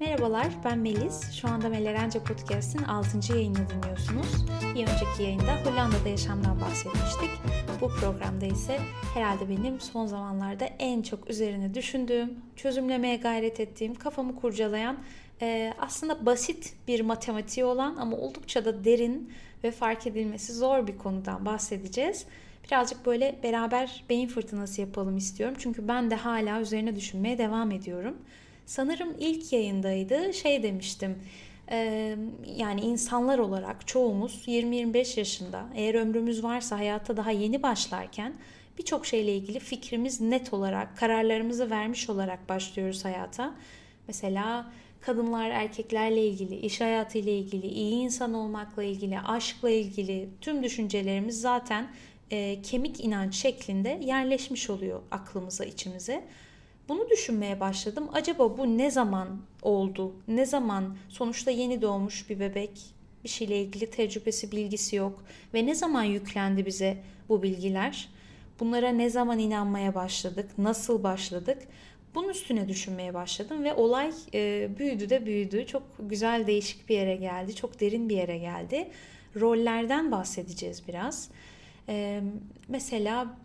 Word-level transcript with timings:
Merhabalar, 0.00 0.46
ben 0.64 0.78
Melis. 0.78 1.32
Şu 1.32 1.48
anda 1.48 1.68
Melerence 1.68 2.18
Podcast'in 2.18 2.82
6. 2.82 3.32
yayını 3.32 3.56
dinliyorsunuz. 3.68 4.46
Bir 4.74 4.80
önceki 4.80 5.22
yayında 5.22 5.56
Hollanda'da 5.64 6.08
yaşamdan 6.08 6.60
bahsetmiştik. 6.60 7.30
Bu 7.80 7.88
programda 7.88 8.46
ise 8.46 8.78
herhalde 9.14 9.48
benim 9.48 9.80
son 9.80 10.06
zamanlarda 10.06 10.64
en 10.64 11.02
çok 11.02 11.30
üzerine 11.30 11.74
düşündüğüm, 11.74 12.34
çözümlemeye 12.56 13.16
gayret 13.16 13.60
ettiğim, 13.60 13.94
kafamı 13.94 14.36
kurcalayan, 14.36 14.98
e, 15.42 15.74
aslında 15.78 16.26
basit 16.26 16.74
bir 16.88 17.00
matematiği 17.00 17.64
olan 17.64 17.96
ama 17.96 18.16
oldukça 18.16 18.64
da 18.64 18.84
derin 18.84 19.32
ve 19.64 19.70
fark 19.70 20.06
edilmesi 20.06 20.52
zor 20.52 20.86
bir 20.86 20.98
konudan 20.98 21.46
bahsedeceğiz. 21.46 22.26
Birazcık 22.64 23.06
böyle 23.06 23.38
beraber 23.42 24.04
beyin 24.08 24.28
fırtınası 24.28 24.80
yapalım 24.80 25.16
istiyorum. 25.16 25.56
Çünkü 25.58 25.88
ben 25.88 26.10
de 26.10 26.14
hala 26.14 26.60
üzerine 26.60 26.96
düşünmeye 26.96 27.38
devam 27.38 27.70
ediyorum. 27.70 28.16
Sanırım 28.68 29.14
ilk 29.18 29.52
yayındaydı 29.52 30.34
şey 30.34 30.62
demiştim. 30.62 31.18
Yani 32.56 32.80
insanlar 32.80 33.38
olarak 33.38 33.86
çoğumuz 33.86 34.42
20-25 34.46 35.18
yaşında 35.18 35.66
eğer 35.74 35.94
ömrümüz 35.94 36.44
varsa 36.44 36.78
hayata 36.78 37.16
daha 37.16 37.30
yeni 37.30 37.62
başlarken 37.62 38.34
birçok 38.78 39.06
şeyle 39.06 39.36
ilgili 39.36 39.58
fikrimiz 39.58 40.20
net 40.20 40.52
olarak 40.52 40.96
kararlarımızı 40.98 41.70
vermiş 41.70 42.10
olarak 42.10 42.48
başlıyoruz 42.48 43.04
hayata. 43.04 43.54
Mesela 44.08 44.72
kadınlar 45.00 45.50
erkeklerle 45.50 46.26
ilgili, 46.26 46.56
iş 46.56 46.80
hayatı 46.80 47.18
ile 47.18 47.38
ilgili, 47.38 47.66
iyi 47.66 47.92
insan 47.92 48.34
olmakla 48.34 48.82
ilgili, 48.82 49.20
aşkla 49.20 49.70
ilgili 49.70 50.28
tüm 50.40 50.62
düşüncelerimiz 50.62 51.40
zaten 51.40 51.88
e, 52.30 52.62
kemik 52.62 53.04
inanç 53.04 53.34
şeklinde 53.34 54.00
yerleşmiş 54.02 54.70
oluyor 54.70 55.00
aklımıza, 55.10 55.64
içimize. 55.64 56.24
Bunu 56.88 57.10
düşünmeye 57.10 57.60
başladım. 57.60 58.08
Acaba 58.12 58.58
bu 58.58 58.78
ne 58.78 58.90
zaman 58.90 59.40
oldu? 59.62 60.14
Ne 60.28 60.46
zaman 60.46 60.96
sonuçta 61.08 61.50
yeni 61.50 61.82
doğmuş 61.82 62.30
bir 62.30 62.40
bebek 62.40 62.80
bir 63.24 63.28
şeyle 63.28 63.62
ilgili 63.62 63.90
tecrübesi, 63.90 64.52
bilgisi 64.52 64.96
yok 64.96 65.24
ve 65.54 65.66
ne 65.66 65.74
zaman 65.74 66.02
yüklendi 66.02 66.66
bize 66.66 66.96
bu 67.28 67.42
bilgiler? 67.42 68.08
Bunlara 68.60 68.88
ne 68.88 69.10
zaman 69.10 69.38
inanmaya 69.38 69.94
başladık? 69.94 70.50
Nasıl 70.58 71.02
başladık? 71.02 71.58
Bunun 72.14 72.28
üstüne 72.28 72.68
düşünmeye 72.68 73.14
başladım 73.14 73.64
ve 73.64 73.74
olay 73.74 74.12
e, 74.34 74.68
büyüdü 74.78 75.10
de 75.10 75.26
büyüdü. 75.26 75.66
Çok 75.66 75.82
güzel 75.98 76.46
değişik 76.46 76.88
bir 76.88 76.94
yere 76.94 77.16
geldi. 77.16 77.54
Çok 77.54 77.80
derin 77.80 78.08
bir 78.08 78.16
yere 78.16 78.38
geldi. 78.38 78.88
Rollerden 79.36 80.12
bahsedeceğiz 80.12 80.82
biraz. 80.88 81.28
E, 81.88 82.20
mesela 82.68 83.36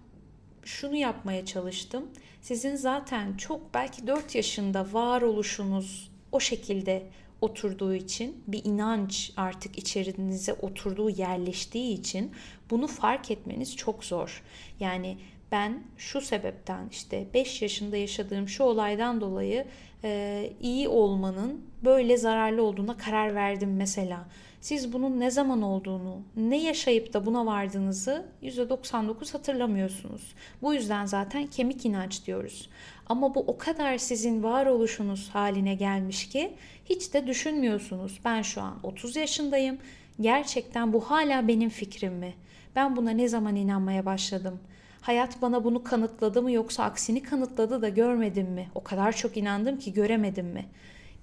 şunu 0.66 0.96
yapmaya 0.96 1.46
çalıştım. 1.46 2.10
Sizin 2.42 2.76
zaten 2.76 3.38
çok 3.38 3.74
belki 3.74 4.08
4 4.08 4.36
yaşında 4.36 4.94
varoluşunuz 4.94 6.12
o 6.32 6.40
şekilde 6.40 7.04
oturduğu 7.42 7.94
için 7.94 8.44
bir 8.48 8.66
inanç 8.66 9.32
artık 9.38 9.78
içerinize 9.78 10.54
oturduğu 10.54 11.10
yerleştiği 11.10 12.00
için 12.00 12.32
bunu 12.70 12.88
fark 12.88 13.32
etmeniz 13.32 13.76
çok 13.76 14.04
zor. 14.04 14.44
Yani 14.80 15.18
ben 15.52 15.84
şu 15.98 16.22
sebepten 16.22 16.90
işte 16.92 17.28
5 17.34 17.62
yaşında 17.62 17.98
yaşadığım 17.98 18.48
şu 18.48 18.64
olaydan 18.64 19.22
dolayı 19.22 19.66
e, 20.04 20.54
iyi 20.62 20.88
olmanın 20.88 21.66
böyle 21.84 22.18
zararlı 22.18 22.64
olduğuna 22.64 22.98
karar 22.98 23.36
verdim 23.36 23.76
mesela. 23.76 24.26
Siz 24.64 24.94
bunun 24.94 25.20
ne 25.20 25.32
zaman 25.32 25.62
olduğunu, 25.62 26.22
ne 26.36 26.64
yaşayıp 26.64 27.14
da 27.14 27.26
buna 27.26 27.46
vardığınızı 27.46 28.26
%99 28.44 29.34
hatırlamıyorsunuz. 29.34 30.34
Bu 30.62 30.74
yüzden 30.74 31.06
zaten 31.06 31.48
kemik 31.48 31.86
inanç 31.86 32.26
diyoruz. 32.28 32.70
Ama 33.08 33.36
bu 33.36 33.40
o 33.40 33.58
kadar 33.58 33.98
sizin 33.98 34.44
varoluşunuz 34.44 35.30
haline 35.30 35.76
gelmiş 35.76 36.30
ki 36.30 36.54
hiç 36.86 37.14
de 37.14 37.28
düşünmüyorsunuz. 37.28 38.20
Ben 38.26 38.42
şu 38.42 38.62
an 38.62 38.80
30 38.84 39.16
yaşındayım. 39.16 39.78
Gerçekten 40.22 40.94
bu 40.94 41.02
hala 41.02 41.48
benim 41.48 41.70
fikrim 41.70 42.14
mi? 42.14 42.34
Ben 42.76 42.96
buna 42.96 43.12
ne 43.12 43.28
zaman 43.28 43.56
inanmaya 43.56 44.06
başladım? 44.06 44.60
Hayat 45.02 45.42
bana 45.42 45.64
bunu 45.64 45.84
kanıtladı 45.84 46.42
mı 46.42 46.52
yoksa 46.52 46.84
aksini 46.84 47.24
kanıtladı 47.24 47.82
da 47.82 47.90
görmedim 47.90 48.48
mi? 48.48 48.70
O 48.76 48.84
kadar 48.84 49.16
çok 49.16 49.38
inandım 49.38 49.80
ki 49.80 49.94
göremedim 49.94 50.48
mi? 50.48 50.66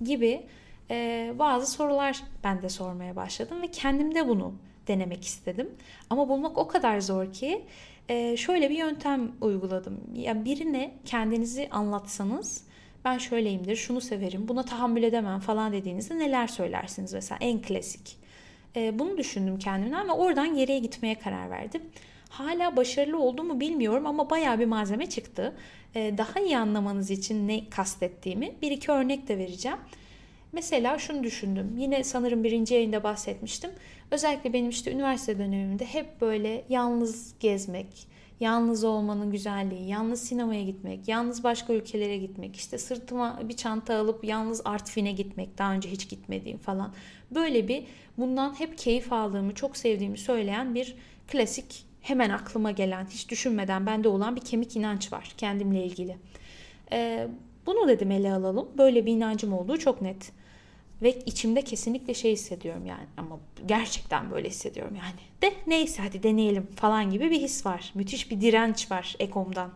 Gibi 0.00 0.46
e, 0.90 1.32
bazı 1.38 1.66
sorular 1.72 2.22
ben 2.44 2.62
de 2.62 2.68
sormaya 2.68 3.16
başladım 3.16 3.62
ve 3.62 3.70
kendimde 3.70 4.28
bunu 4.28 4.54
denemek 4.88 5.24
istedim. 5.24 5.70
Ama 6.10 6.28
bulmak 6.28 6.58
o 6.58 6.68
kadar 6.68 7.00
zor 7.00 7.32
ki 7.32 7.64
e, 8.08 8.36
şöyle 8.36 8.70
bir 8.70 8.76
yöntem 8.76 9.32
uyguladım. 9.40 10.00
Ya 10.14 10.44
birine 10.44 10.94
kendinizi 11.04 11.68
anlatsanız 11.70 12.64
ben 13.04 13.18
şöyleyimdir, 13.18 13.76
şunu 13.76 14.00
severim, 14.00 14.48
buna 14.48 14.62
tahammül 14.62 15.02
edemem 15.02 15.40
falan 15.40 15.72
dediğinizde 15.72 16.18
neler 16.18 16.46
söylersiniz 16.46 17.12
mesela 17.12 17.38
en 17.40 17.62
klasik. 17.62 18.16
E, 18.76 18.98
bunu 18.98 19.18
düşündüm 19.18 19.58
kendimden 19.58 20.08
ve 20.08 20.12
oradan 20.12 20.56
geriye 20.56 20.78
gitmeye 20.78 21.14
karar 21.14 21.50
verdim. 21.50 21.82
Hala 22.28 22.76
başarılı 22.76 23.18
oldu 23.18 23.44
mu 23.44 23.60
bilmiyorum 23.60 24.06
ama 24.06 24.30
bayağı 24.30 24.58
bir 24.58 24.66
malzeme 24.66 25.08
çıktı. 25.08 25.56
E, 25.94 26.18
daha 26.18 26.40
iyi 26.40 26.58
anlamanız 26.58 27.10
için 27.10 27.48
ne 27.48 27.70
kastettiğimi 27.70 28.54
bir 28.62 28.70
iki 28.70 28.92
örnek 28.92 29.28
de 29.28 29.38
vereceğim. 29.38 29.78
Mesela 30.52 30.98
şunu 30.98 31.24
düşündüm. 31.24 31.74
Yine 31.78 32.04
sanırım 32.04 32.44
birinci 32.44 32.74
yayında 32.74 33.02
bahsetmiştim. 33.02 33.70
Özellikle 34.10 34.52
benim 34.52 34.70
işte 34.70 34.92
üniversite 34.92 35.38
dönemimde 35.38 35.84
hep 35.84 36.20
böyle 36.20 36.64
yalnız 36.68 37.34
gezmek, 37.40 38.06
yalnız 38.40 38.84
olmanın 38.84 39.30
güzelliği, 39.30 39.88
yalnız 39.88 40.22
sinemaya 40.22 40.62
gitmek, 40.62 41.08
yalnız 41.08 41.44
başka 41.44 41.72
ülkelere 41.72 42.16
gitmek, 42.16 42.56
işte 42.56 42.78
sırtıma 42.78 43.40
bir 43.48 43.56
çanta 43.56 43.96
alıp 43.96 44.24
yalnız 44.24 44.62
Artvin'e 44.64 45.12
gitmek, 45.12 45.58
daha 45.58 45.72
önce 45.72 45.90
hiç 45.90 46.08
gitmediğim 46.08 46.58
falan. 46.58 46.94
Böyle 47.30 47.68
bir 47.68 47.84
bundan 48.18 48.60
hep 48.60 48.78
keyif 48.78 49.12
aldığımı, 49.12 49.54
çok 49.54 49.76
sevdiğimi 49.76 50.18
söyleyen 50.18 50.74
bir 50.74 50.96
klasik 51.28 51.84
hemen 52.00 52.30
aklıma 52.30 52.70
gelen, 52.70 53.06
hiç 53.06 53.30
düşünmeden 53.30 53.86
bende 53.86 54.08
olan 54.08 54.36
bir 54.36 54.40
kemik 54.40 54.76
inanç 54.76 55.12
var 55.12 55.34
kendimle 55.36 55.84
ilgili. 55.84 56.16
Ee, 56.92 57.28
bunu 57.66 57.88
dedim 57.88 58.10
ele 58.10 58.32
alalım. 58.32 58.68
Böyle 58.78 59.06
bir 59.06 59.12
inancım 59.12 59.52
olduğu 59.52 59.78
çok 59.78 60.02
net. 60.02 60.32
Ve 61.02 61.18
içimde 61.26 61.62
kesinlikle 61.62 62.14
şey 62.14 62.32
hissediyorum 62.32 62.86
yani 62.86 63.06
ama 63.16 63.38
gerçekten 63.66 64.30
böyle 64.30 64.48
hissediyorum 64.48 64.94
yani. 64.94 65.20
De 65.42 65.56
neyse 65.66 66.02
hadi 66.02 66.22
deneyelim 66.22 66.66
falan 66.76 67.10
gibi 67.10 67.30
bir 67.30 67.40
his 67.40 67.66
var. 67.66 67.92
Müthiş 67.94 68.30
bir 68.30 68.40
direnç 68.40 68.90
var 68.90 69.16
Ekom'dan. 69.18 69.70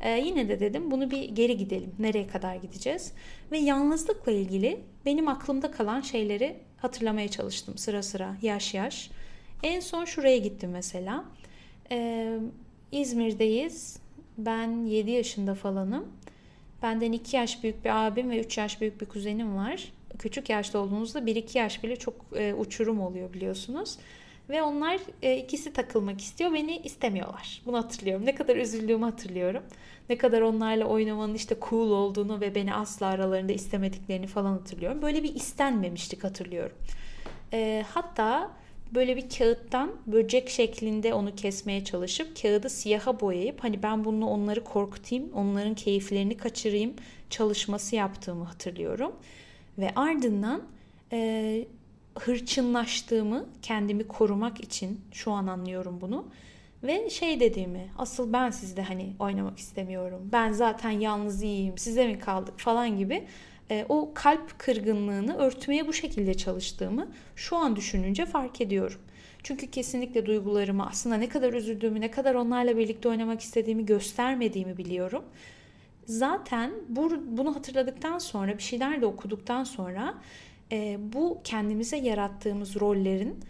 Ee, 0.00 0.10
yine 0.10 0.48
de 0.48 0.60
dedim 0.60 0.90
bunu 0.90 1.10
bir 1.10 1.28
geri 1.28 1.56
gidelim. 1.56 1.94
Nereye 1.98 2.26
kadar 2.26 2.56
gideceğiz? 2.56 3.12
Ve 3.52 3.58
yalnızlıkla 3.58 4.32
ilgili 4.32 4.80
benim 5.06 5.28
aklımda 5.28 5.70
kalan 5.70 6.00
şeyleri 6.00 6.56
hatırlamaya 6.76 7.28
çalıştım 7.28 7.78
sıra 7.78 8.02
sıra 8.02 8.36
yaş 8.42 8.74
yaş. 8.74 9.10
En 9.62 9.80
son 9.80 10.04
şuraya 10.04 10.38
gittim 10.38 10.70
mesela. 10.70 11.24
Ee, 11.90 12.38
İzmir'deyiz. 12.92 13.98
Ben 14.38 14.84
7 14.86 15.10
yaşında 15.10 15.54
falanım. 15.54 16.08
Benden 16.82 17.12
2 17.12 17.36
yaş 17.36 17.62
büyük 17.62 17.84
bir 17.84 18.06
abim 18.06 18.30
ve 18.30 18.40
3 18.40 18.58
yaş 18.58 18.80
büyük 18.80 19.00
bir 19.00 19.06
kuzenim 19.06 19.56
var 19.56 19.92
küçük 20.22 20.50
yaşta 20.50 20.78
olduğunuzda 20.78 21.18
1-2 21.18 21.58
yaş 21.58 21.82
bile 21.82 21.96
çok 21.96 22.14
e, 22.36 22.54
uçurum 22.54 23.00
oluyor 23.00 23.32
biliyorsunuz. 23.32 23.98
Ve 24.50 24.62
onlar 24.62 25.00
e, 25.22 25.36
ikisi 25.36 25.72
takılmak 25.72 26.20
istiyor. 26.20 26.52
Beni 26.52 26.76
istemiyorlar. 26.76 27.62
Bunu 27.66 27.76
hatırlıyorum. 27.76 28.26
Ne 28.26 28.34
kadar 28.34 28.56
üzüldüğümü 28.56 29.04
hatırlıyorum. 29.04 29.62
Ne 30.08 30.18
kadar 30.18 30.40
onlarla 30.40 30.84
oynamanın 30.84 31.34
işte 31.34 31.56
cool 31.70 31.90
olduğunu 31.90 32.40
ve 32.40 32.54
beni 32.54 32.74
asla 32.74 33.06
aralarında 33.06 33.52
istemediklerini 33.52 34.26
falan 34.26 34.52
hatırlıyorum. 34.52 35.02
Böyle 35.02 35.22
bir 35.22 35.34
istenmemiştik 35.34 36.24
hatırlıyorum. 36.24 36.76
E, 37.52 37.84
hatta 37.88 38.50
böyle 38.94 39.16
bir 39.16 39.30
kağıttan 39.30 39.92
böcek 40.06 40.48
şeklinde 40.48 41.14
onu 41.14 41.34
kesmeye 41.34 41.84
çalışıp 41.84 42.42
kağıdı 42.42 42.70
siyaha 42.70 43.20
boyayıp 43.20 43.64
hani 43.64 43.82
ben 43.82 44.04
bunu 44.04 44.26
onları 44.26 44.64
korkutayım, 44.64 45.32
onların 45.34 45.74
keyiflerini 45.74 46.36
kaçırayım 46.36 46.94
çalışması 47.30 47.96
yaptığımı 47.96 48.44
hatırlıyorum. 48.44 49.12
Ve 49.78 49.92
ardından 49.96 50.62
e, 51.12 51.64
hırçınlaştığımı 52.18 53.46
kendimi 53.62 54.08
korumak 54.08 54.60
için 54.60 55.00
şu 55.12 55.32
an 55.32 55.46
anlıyorum 55.46 56.00
bunu. 56.00 56.26
Ve 56.82 57.10
şey 57.10 57.40
dediğimi 57.40 57.88
asıl 57.98 58.32
ben 58.32 58.50
sizde 58.50 58.82
hani 58.82 59.12
oynamak 59.18 59.58
istemiyorum. 59.58 60.28
Ben 60.32 60.52
zaten 60.52 60.90
yalnız 60.90 61.42
iyiyim 61.42 61.78
size 61.78 62.06
mi 62.06 62.18
kaldık 62.18 62.60
falan 62.60 62.98
gibi 62.98 63.26
e, 63.70 63.86
o 63.88 64.10
kalp 64.14 64.58
kırgınlığını 64.58 65.36
örtmeye 65.36 65.86
bu 65.86 65.92
şekilde 65.92 66.34
çalıştığımı 66.34 67.08
şu 67.36 67.56
an 67.56 67.76
düşününce 67.76 68.26
fark 68.26 68.60
ediyorum. 68.60 69.00
Çünkü 69.42 69.70
kesinlikle 69.70 70.26
duygularımı 70.26 70.86
aslında 70.86 71.16
ne 71.16 71.28
kadar 71.28 71.52
üzüldüğümü, 71.52 72.00
ne 72.00 72.10
kadar 72.10 72.34
onlarla 72.34 72.76
birlikte 72.76 73.08
oynamak 73.08 73.40
istediğimi 73.40 73.86
göstermediğimi 73.86 74.76
biliyorum. 74.76 75.24
Zaten 76.06 76.72
bu, 76.88 77.12
bunu 77.26 77.56
hatırladıktan 77.56 78.18
sonra 78.18 78.58
bir 78.58 78.62
şeyler 78.62 79.00
de 79.00 79.06
okuduktan 79.06 79.64
sonra 79.64 80.14
e, 80.72 80.98
bu 81.12 81.40
kendimize 81.44 81.96
yarattığımız 81.96 82.80
rollerin 82.80 83.40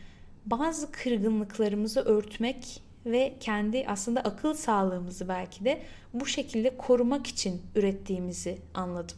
bazı 0.46 0.93
kırgınlıklarımızı 0.93 2.00
örtmek 2.00 2.82
ve 3.06 3.34
kendi 3.40 3.84
aslında 3.88 4.20
akıl 4.20 4.54
sağlığımızı 4.54 5.28
belki 5.28 5.64
de 5.64 5.82
bu 6.14 6.26
şekilde 6.26 6.76
korumak 6.76 7.26
için 7.26 7.62
ürettiğimizi 7.75 8.58
anladım. 8.75 9.16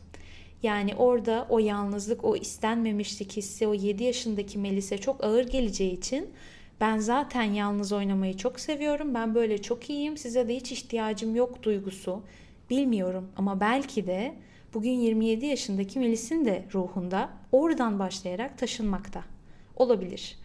Yani 0.62 0.94
orada 0.94 1.46
o 1.50 1.58
yalnızlık, 1.58 2.24
o 2.24 2.36
istenmemişlik 2.36 3.36
hissi 3.36 3.66
o 3.66 3.74
7 3.74 4.04
yaşındaki 4.04 4.58
Melis'e 4.58 4.98
çok 4.98 5.24
ağır 5.24 5.44
geleceği 5.44 5.92
için 5.92 6.30
ben 6.80 6.98
zaten 6.98 7.42
yalnız 7.42 7.92
oynamayı 7.92 8.36
çok 8.36 8.60
seviyorum. 8.60 9.14
Ben 9.14 9.34
böyle 9.34 9.62
çok 9.62 9.90
iyiyim. 9.90 10.16
Size 10.16 10.48
de 10.48 10.56
hiç 10.56 10.72
ihtiyacım 10.72 11.36
yok 11.36 11.62
duygusu. 11.62 12.22
Bilmiyorum 12.70 13.28
ama 13.36 13.60
belki 13.60 14.06
de 14.06 14.34
bugün 14.74 14.90
27 14.90 15.46
yaşındaki 15.46 15.98
Melis'in 15.98 16.44
de 16.44 16.64
ruhunda 16.74 17.30
oradan 17.52 17.98
başlayarak 17.98 18.58
taşınmakta. 18.58 19.24
Olabilir. 19.76 20.38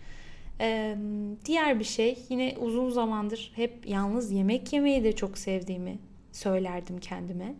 Ee, 0.62 0.98
diğer 1.45 1.80
bir 1.80 1.83
şey 1.83 2.19
yine 2.30 2.56
uzun 2.60 2.89
zamandır 2.89 3.51
hep 3.56 3.86
yalnız 3.86 4.31
yemek 4.31 4.74
yemeyi 4.74 5.04
de 5.04 5.16
çok 5.16 5.38
sevdiğimi 5.38 6.00
söylerdim 6.31 7.00
kendime. 7.00 7.56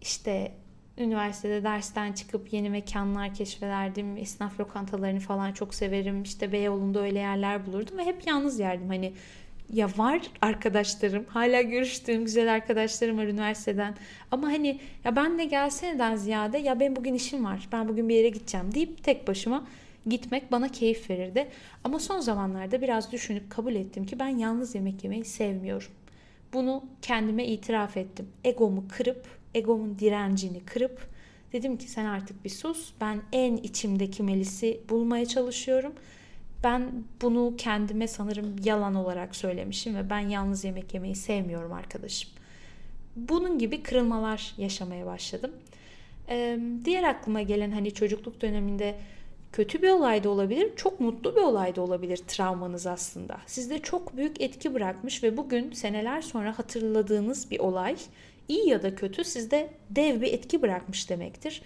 İşte 0.00 0.52
üniversitede 0.98 1.64
dersten 1.64 2.12
çıkıp 2.12 2.52
yeni 2.52 2.70
mekanlar 2.70 3.34
keşfederdim. 3.34 4.16
Esnaf 4.16 4.60
lokantalarını 4.60 5.20
falan 5.20 5.52
çok 5.52 5.74
severim. 5.74 6.22
İşte 6.22 6.52
Beyoğlu'nda 6.52 7.00
öyle 7.00 7.18
yerler 7.18 7.66
bulurdum 7.66 7.98
ve 7.98 8.04
hep 8.04 8.26
yalnız 8.26 8.60
yerdim. 8.60 8.88
Hani 8.88 9.12
ya 9.72 9.88
var 9.96 10.20
arkadaşlarım, 10.42 11.24
hala 11.28 11.62
görüştüğüm 11.62 12.24
güzel 12.24 12.54
arkadaşlarım 12.54 13.18
var 13.18 13.24
üniversiteden. 13.24 13.94
Ama 14.30 14.46
hani 14.46 14.80
ya 15.04 15.16
ben 15.16 15.38
de 15.38 15.44
gelseneden 15.44 16.16
ziyade 16.16 16.58
ya 16.58 16.80
ben 16.80 16.96
bugün 16.96 17.14
işim 17.14 17.44
var, 17.44 17.68
ben 17.72 17.88
bugün 17.88 18.08
bir 18.08 18.14
yere 18.14 18.28
gideceğim 18.28 18.74
deyip 18.74 19.04
tek 19.04 19.28
başıma 19.28 19.66
gitmek 20.06 20.52
bana 20.52 20.68
keyif 20.68 21.10
verirdi. 21.10 21.48
Ama 21.84 21.98
son 21.98 22.20
zamanlarda 22.20 22.82
biraz 22.82 23.12
düşünüp 23.12 23.50
kabul 23.50 23.74
ettim 23.74 24.06
ki 24.06 24.18
ben 24.18 24.28
yalnız 24.28 24.74
yemek 24.74 25.04
yemeyi 25.04 25.24
sevmiyorum. 25.24 25.88
Bunu 26.52 26.84
kendime 27.02 27.46
itiraf 27.46 27.96
ettim. 27.96 28.28
Egomu 28.44 28.84
kırıp, 28.88 29.26
egomun 29.54 29.98
direncini 29.98 30.60
kırıp 30.60 31.08
dedim 31.52 31.76
ki 31.76 31.90
sen 31.90 32.04
artık 32.04 32.44
bir 32.44 32.50
sus. 32.50 32.92
Ben 33.00 33.22
en 33.32 33.56
içimdeki 33.56 34.22
Melis'i 34.22 34.80
bulmaya 34.88 35.26
çalışıyorum. 35.26 35.92
Ben 36.64 36.90
bunu 37.22 37.54
kendime 37.58 38.08
sanırım 38.08 38.56
yalan 38.64 38.94
olarak 38.94 39.36
söylemişim 39.36 39.96
ve 39.96 40.10
ben 40.10 40.20
yalnız 40.20 40.64
yemek 40.64 40.94
yemeyi 40.94 41.14
sevmiyorum 41.14 41.72
arkadaşım. 41.72 42.30
Bunun 43.16 43.58
gibi 43.58 43.82
kırılmalar 43.82 44.54
yaşamaya 44.58 45.06
başladım. 45.06 45.50
Ee, 46.28 46.58
diğer 46.84 47.02
aklıma 47.02 47.42
gelen 47.42 47.70
hani 47.70 47.94
çocukluk 47.94 48.42
döneminde 48.42 48.94
kötü 49.52 49.82
bir 49.82 49.88
olay 49.88 50.24
da 50.24 50.30
olabilir, 50.30 50.76
çok 50.76 51.00
mutlu 51.00 51.36
bir 51.36 51.40
olay 51.40 51.76
da 51.76 51.80
olabilir 51.80 52.16
travmanız 52.16 52.86
aslında. 52.86 53.36
Sizde 53.46 53.78
çok 53.78 54.16
büyük 54.16 54.40
etki 54.40 54.74
bırakmış 54.74 55.22
ve 55.22 55.36
bugün 55.36 55.72
seneler 55.72 56.22
sonra 56.22 56.58
hatırladığınız 56.58 57.50
bir 57.50 57.58
olay 57.58 57.96
iyi 58.48 58.68
ya 58.68 58.82
da 58.82 58.94
kötü 58.94 59.24
sizde 59.24 59.70
dev 59.90 60.20
bir 60.20 60.32
etki 60.32 60.62
bırakmış 60.62 61.10
demektir. 61.10 61.62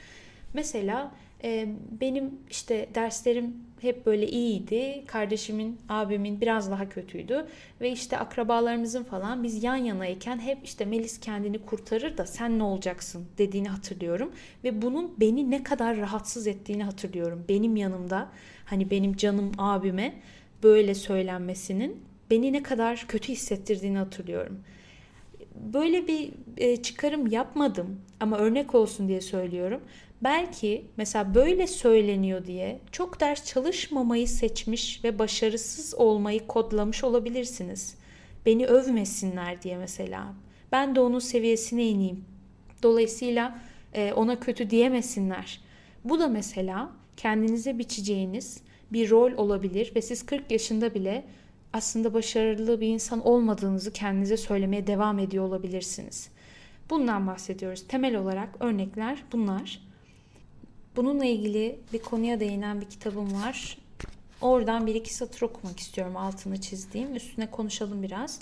Mesela 0.54 1.10
e, 1.44 1.68
benim 2.00 2.30
işte 2.50 2.88
derslerim 2.94 3.66
hep 3.80 4.06
böyle 4.06 4.28
iyiydi. 4.28 5.04
Kardeşimin, 5.06 5.78
abimin 5.88 6.40
biraz 6.40 6.70
daha 6.70 6.88
kötüydü. 6.88 7.46
Ve 7.80 7.90
işte 7.90 8.18
akrabalarımızın 8.18 9.04
falan 9.04 9.42
biz 9.42 9.64
yan 9.64 9.76
yanayken 9.76 10.38
hep 10.38 10.58
işte 10.64 10.84
Melis 10.84 11.20
kendini 11.20 11.58
kurtarır 11.58 12.16
da 12.16 12.26
sen 12.26 12.58
ne 12.58 12.62
olacaksın 12.62 13.26
dediğini 13.38 13.68
hatırlıyorum. 13.68 14.32
Ve 14.64 14.82
bunun 14.82 15.14
beni 15.20 15.50
ne 15.50 15.62
kadar 15.62 15.96
rahatsız 15.96 16.46
ettiğini 16.46 16.84
hatırlıyorum. 16.84 17.44
Benim 17.48 17.76
yanımda 17.76 18.28
hani 18.64 18.90
benim 18.90 19.16
canım 19.16 19.52
abime 19.58 20.14
böyle 20.62 20.94
söylenmesinin 20.94 22.00
beni 22.30 22.52
ne 22.52 22.62
kadar 22.62 23.04
kötü 23.08 23.32
hissettirdiğini 23.32 23.98
hatırlıyorum. 23.98 24.60
Böyle 25.72 26.08
bir 26.08 26.30
e, 26.56 26.82
çıkarım 26.82 27.26
yapmadım 27.26 28.00
ama 28.20 28.38
örnek 28.38 28.74
olsun 28.74 29.08
diye 29.08 29.20
söylüyorum. 29.20 29.80
Belki 30.22 30.84
mesela 30.96 31.34
böyle 31.34 31.66
söyleniyor 31.66 32.46
diye 32.46 32.80
çok 32.92 33.20
ders 33.20 33.44
çalışmamayı 33.44 34.28
seçmiş 34.28 35.04
ve 35.04 35.18
başarısız 35.18 35.94
olmayı 35.94 36.46
kodlamış 36.46 37.04
olabilirsiniz. 37.04 37.94
Beni 38.46 38.66
övmesinler 38.66 39.62
diye 39.62 39.78
mesela. 39.78 40.34
Ben 40.72 40.94
de 40.94 41.00
onun 41.00 41.18
seviyesine 41.18 41.86
ineyim. 41.86 42.24
Dolayısıyla 42.82 43.58
e, 43.94 44.12
ona 44.12 44.40
kötü 44.40 44.70
diyemesinler. 44.70 45.60
Bu 46.04 46.18
da 46.18 46.28
mesela 46.28 46.90
kendinize 47.16 47.78
biçeceğiniz 47.78 48.60
bir 48.92 49.10
rol 49.10 49.32
olabilir 49.32 49.92
ve 49.96 50.02
siz 50.02 50.26
40 50.26 50.50
yaşında 50.50 50.94
bile 50.94 51.24
aslında 51.72 52.14
başarılı 52.14 52.80
bir 52.80 52.88
insan 52.88 53.26
olmadığınızı 53.26 53.92
kendinize 53.92 54.36
söylemeye 54.36 54.86
devam 54.86 55.18
ediyor 55.18 55.44
olabilirsiniz. 55.44 56.28
Bundan 56.90 57.26
bahsediyoruz. 57.26 57.84
Temel 57.88 58.16
olarak 58.16 58.48
örnekler 58.60 59.24
bunlar. 59.32 59.80
Bununla 60.96 61.24
ilgili 61.24 61.78
bir 61.92 61.98
konuya 61.98 62.40
değinen 62.40 62.80
bir 62.80 62.86
kitabım 62.86 63.42
var. 63.42 63.78
Oradan 64.40 64.86
bir 64.86 64.94
iki 64.94 65.14
satır 65.14 65.42
okumak 65.42 65.80
istiyorum 65.80 66.16
altını 66.16 66.60
çizdiğim. 66.60 67.16
Üstüne 67.16 67.50
konuşalım 67.50 68.02
biraz. 68.02 68.40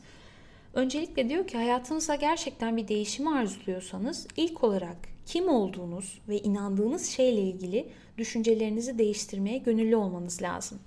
Öncelikle 0.74 1.28
diyor 1.28 1.46
ki 1.46 1.56
hayatınızda 1.56 2.14
gerçekten 2.14 2.76
bir 2.76 2.88
değişimi 2.88 3.30
arzuluyorsanız 3.30 4.26
ilk 4.36 4.64
olarak 4.64 4.96
kim 5.26 5.48
olduğunuz 5.48 6.20
ve 6.28 6.38
inandığınız 6.38 7.06
şeyle 7.06 7.42
ilgili 7.42 7.88
düşüncelerinizi 8.18 8.98
değiştirmeye 8.98 9.58
gönüllü 9.58 9.96
olmanız 9.96 10.42
lazım. 10.42 10.78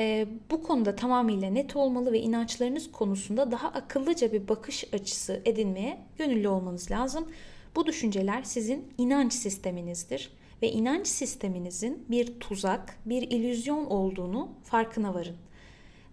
Ee, 0.00 0.26
bu 0.50 0.62
konuda 0.62 0.96
tamamıyla 0.96 1.50
net 1.50 1.76
olmalı 1.76 2.12
ve 2.12 2.20
inançlarınız 2.20 2.92
konusunda 2.92 3.50
daha 3.50 3.68
akıllıca 3.68 4.32
bir 4.32 4.48
bakış 4.48 4.94
açısı 4.94 5.42
edinmeye 5.44 5.98
gönüllü 6.18 6.48
olmanız 6.48 6.90
lazım. 6.90 7.28
Bu 7.76 7.86
düşünceler 7.86 8.42
sizin 8.42 8.92
inanç 8.98 9.32
sisteminizdir 9.32 10.30
ve 10.62 10.72
inanç 10.72 11.06
sisteminizin 11.06 12.06
bir 12.10 12.40
tuzak, 12.40 12.96
bir 13.06 13.22
illüzyon 13.22 13.84
olduğunu 13.84 14.48
farkına 14.64 15.14
varın. 15.14 15.36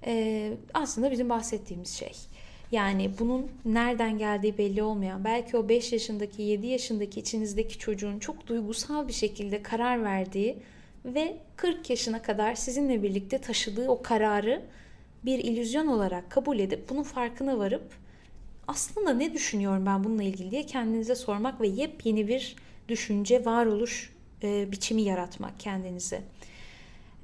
Ee, 0.05 0.53
aslında 0.73 1.11
bizim 1.11 1.29
bahsettiğimiz 1.29 1.89
şey. 1.89 2.13
Yani 2.71 3.11
bunun 3.19 3.51
nereden 3.65 4.17
geldiği 4.17 4.57
belli 4.57 4.83
olmayan, 4.83 5.23
belki 5.23 5.57
o 5.57 5.69
5 5.69 5.93
yaşındaki, 5.93 6.41
7 6.41 6.67
yaşındaki 6.67 7.19
içinizdeki 7.19 7.77
çocuğun 7.77 8.19
çok 8.19 8.47
duygusal 8.47 9.07
bir 9.07 9.13
şekilde 9.13 9.63
karar 9.63 10.03
verdiği 10.03 10.57
ve 11.07 11.37
40 11.55 11.89
yaşına 11.89 12.21
kadar 12.21 12.55
sizinle 12.55 13.03
birlikte 13.03 13.37
taşıdığı 13.37 13.89
o 13.89 14.01
kararı 14.01 14.61
bir 15.25 15.39
illüzyon 15.39 15.87
olarak 15.87 16.31
kabul 16.31 16.59
edip 16.59 16.89
bunun 16.89 17.03
farkına 17.03 17.57
varıp 17.57 17.93
aslında 18.67 19.13
ne 19.13 19.33
düşünüyorum 19.33 19.85
ben 19.85 20.03
bununla 20.03 20.23
ilgili 20.23 20.51
diye 20.51 20.65
kendinize 20.65 21.15
sormak 21.15 21.61
ve 21.61 21.67
yepyeni 21.67 22.27
bir 22.27 22.55
düşünce, 22.87 23.45
varoluş 23.45 24.13
e, 24.43 24.71
biçimi 24.71 25.01
yaratmak 25.01 25.59
kendinize. 25.59 26.21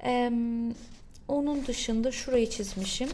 E, 0.04 0.32
onun 1.28 1.66
dışında 1.66 2.12
şurayı 2.12 2.50
çizmişim. 2.50 3.08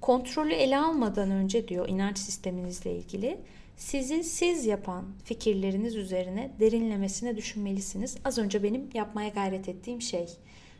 Kontrolü 0.00 0.52
ele 0.52 0.78
almadan 0.78 1.30
önce 1.30 1.68
diyor 1.68 1.88
inanç 1.88 2.18
sisteminizle 2.18 2.96
ilgili 2.96 3.38
sizi 3.80 4.24
siz 4.24 4.66
yapan 4.66 5.04
fikirleriniz 5.24 5.96
üzerine 5.96 6.50
derinlemesine 6.60 7.36
düşünmelisiniz. 7.36 8.16
Az 8.24 8.38
önce 8.38 8.62
benim 8.62 8.90
yapmaya 8.94 9.28
gayret 9.28 9.68
ettiğim 9.68 10.02
şey. 10.02 10.26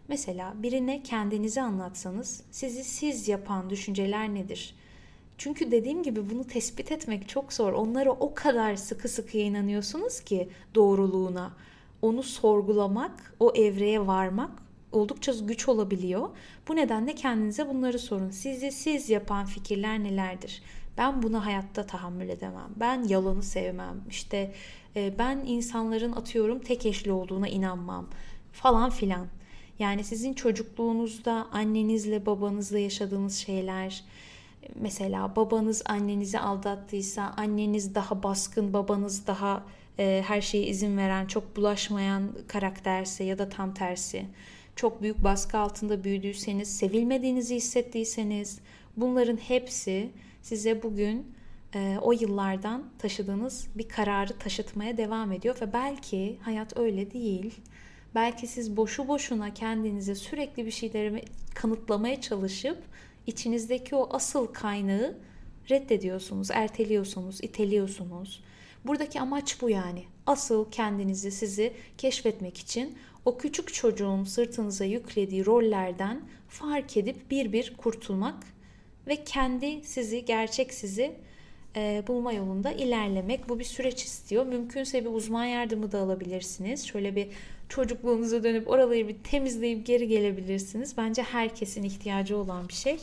Mesela 0.09 0.54
birine 0.57 1.02
kendinizi 1.02 1.61
anlatsanız 1.61 2.42
sizi 2.50 2.85
siz 2.85 3.28
yapan 3.28 3.71
düşünceler 3.71 4.35
nedir? 4.35 4.75
Çünkü 5.38 5.71
dediğim 5.71 6.02
gibi 6.02 6.30
bunu 6.30 6.45
tespit 6.45 6.92
etmek 6.92 7.28
çok 7.28 7.52
zor. 7.52 7.73
Onlara 7.73 8.11
o 8.11 8.35
kadar 8.35 8.76
sıkı 8.76 9.09
sıkı 9.09 9.38
inanıyorsunuz 9.38 10.21
ki 10.21 10.49
doğruluğuna 10.75 11.52
onu 12.02 12.23
sorgulamak, 12.23 13.35
o 13.40 13.52
evreye 13.54 14.07
varmak 14.07 14.50
oldukça 14.92 15.33
güç 15.42 15.69
olabiliyor. 15.69 16.28
Bu 16.69 16.76
nedenle 16.76 17.14
kendinize 17.14 17.69
bunları 17.69 17.99
sorun. 17.99 18.30
Sizi 18.30 18.73
siz 18.73 19.11
yapan 19.11 19.47
fikirler 19.47 20.02
nelerdir? 20.02 20.62
Ben 20.99 21.23
buna 21.23 21.47
hayatta 21.47 21.87
tahammül 21.87 22.28
edemem. 22.28 22.70
Ben 22.76 23.02
yalanı 23.02 23.42
sevmem. 23.42 24.00
İşte 24.11 24.52
e, 24.97 25.18
ben 25.18 25.42
insanların 25.47 26.12
atıyorum 26.12 26.59
tek 26.59 26.87
eşli 26.87 27.12
olduğuna 27.12 27.49
inanmam 27.49 28.06
falan 28.52 28.90
filan. 28.90 29.26
Yani 29.78 30.04
sizin 30.04 30.35
çocukluğunuzda 30.35 31.47
annenizle 31.52 32.26
babanızla 32.26 32.78
yaşadığınız 32.78 33.37
şeyler, 33.37 34.04
mesela 34.75 35.37
babanız 35.37 35.82
annenizi 35.87 36.38
aldattıysa 36.38 37.35
anneniz 37.37 37.94
daha 37.94 38.23
baskın, 38.23 38.73
babanız 38.73 39.26
daha 39.26 39.62
e, 39.99 40.25
her 40.26 40.40
şeye 40.40 40.66
izin 40.66 40.97
veren, 40.97 41.26
çok 41.26 41.56
bulaşmayan 41.56 42.32
karakterse 42.49 43.25
ya 43.25 43.38
da 43.38 43.49
tam 43.49 43.75
tersi. 43.75 44.26
Çok 44.76 45.02
büyük 45.02 45.25
baskı 45.25 45.59
altında 45.59 46.04
büyüdüyseniz, 46.04 46.76
sevilmediğinizi 46.76 47.54
hissettiyseniz 47.54 48.61
bunların 48.97 49.37
hepsi 49.37 50.11
size 50.42 50.82
bugün 50.82 51.32
e, 51.75 51.99
o 52.02 52.12
yıllardan 52.12 52.85
taşıdığınız 52.99 53.68
bir 53.75 53.88
kararı 53.88 54.38
taşıtmaya 54.38 54.97
devam 54.97 55.32
ediyor 55.32 55.56
ve 55.61 55.73
belki 55.73 56.38
hayat 56.42 56.78
öyle 56.78 57.11
değil. 57.11 57.54
Belki 58.14 58.47
siz 58.47 58.76
boşu 58.76 59.09
boşuna 59.09 59.54
kendinize 59.54 60.14
sürekli 60.14 60.66
bir 60.66 60.70
şeyleri 60.70 61.25
kanıtlamaya 61.54 62.20
çalışıp 62.20 62.78
içinizdeki 63.26 63.94
o 63.94 64.09
asıl 64.11 64.47
kaynağı 64.47 65.18
reddediyorsunuz, 65.70 66.50
erteliyorsunuz, 66.50 67.40
iteliyorsunuz. 67.42 68.42
Buradaki 68.85 69.20
amaç 69.20 69.62
bu 69.62 69.70
yani. 69.70 70.04
asıl 70.26 70.70
kendinizi 70.70 71.30
sizi 71.30 71.73
keşfetmek 71.99 72.59
için 72.59 72.99
o 73.25 73.38
küçük 73.38 73.75
çocuğun 73.75 74.25
sırtınıza 74.25 74.85
yüklediği 74.85 75.47
rollerden 75.47 76.20
fark 76.49 76.97
edip 76.97 77.30
bir 77.30 77.52
bir 77.52 77.76
kurtulmak 77.76 78.44
ve 79.11 79.25
kendi 79.25 79.85
sizi, 79.85 80.25
gerçek 80.25 80.75
sizi 80.75 81.12
e, 81.76 82.02
bulma 82.07 82.33
yolunda 82.33 82.73
ilerlemek. 82.73 83.49
Bu 83.49 83.59
bir 83.59 83.64
süreç 83.64 84.05
istiyor. 84.05 84.47
Mümkünse 84.47 85.05
bir 85.05 85.11
uzman 85.11 85.45
yardımı 85.45 85.93
da 85.93 85.99
alabilirsiniz. 85.99 86.87
Şöyle 86.87 87.17
bir 87.17 87.29
çocukluğunuza 87.69 88.45
dönüp 88.45 88.69
oraları 88.69 89.09
bir 89.09 89.17
temizleyip 89.31 89.87
geri 89.87 90.09
gelebilirsiniz. 90.09 90.97
Bence 90.97 91.23
herkesin 91.23 91.83
ihtiyacı 91.83 92.37
olan 92.37 92.69
bir 92.69 92.75
şey. 92.75 92.99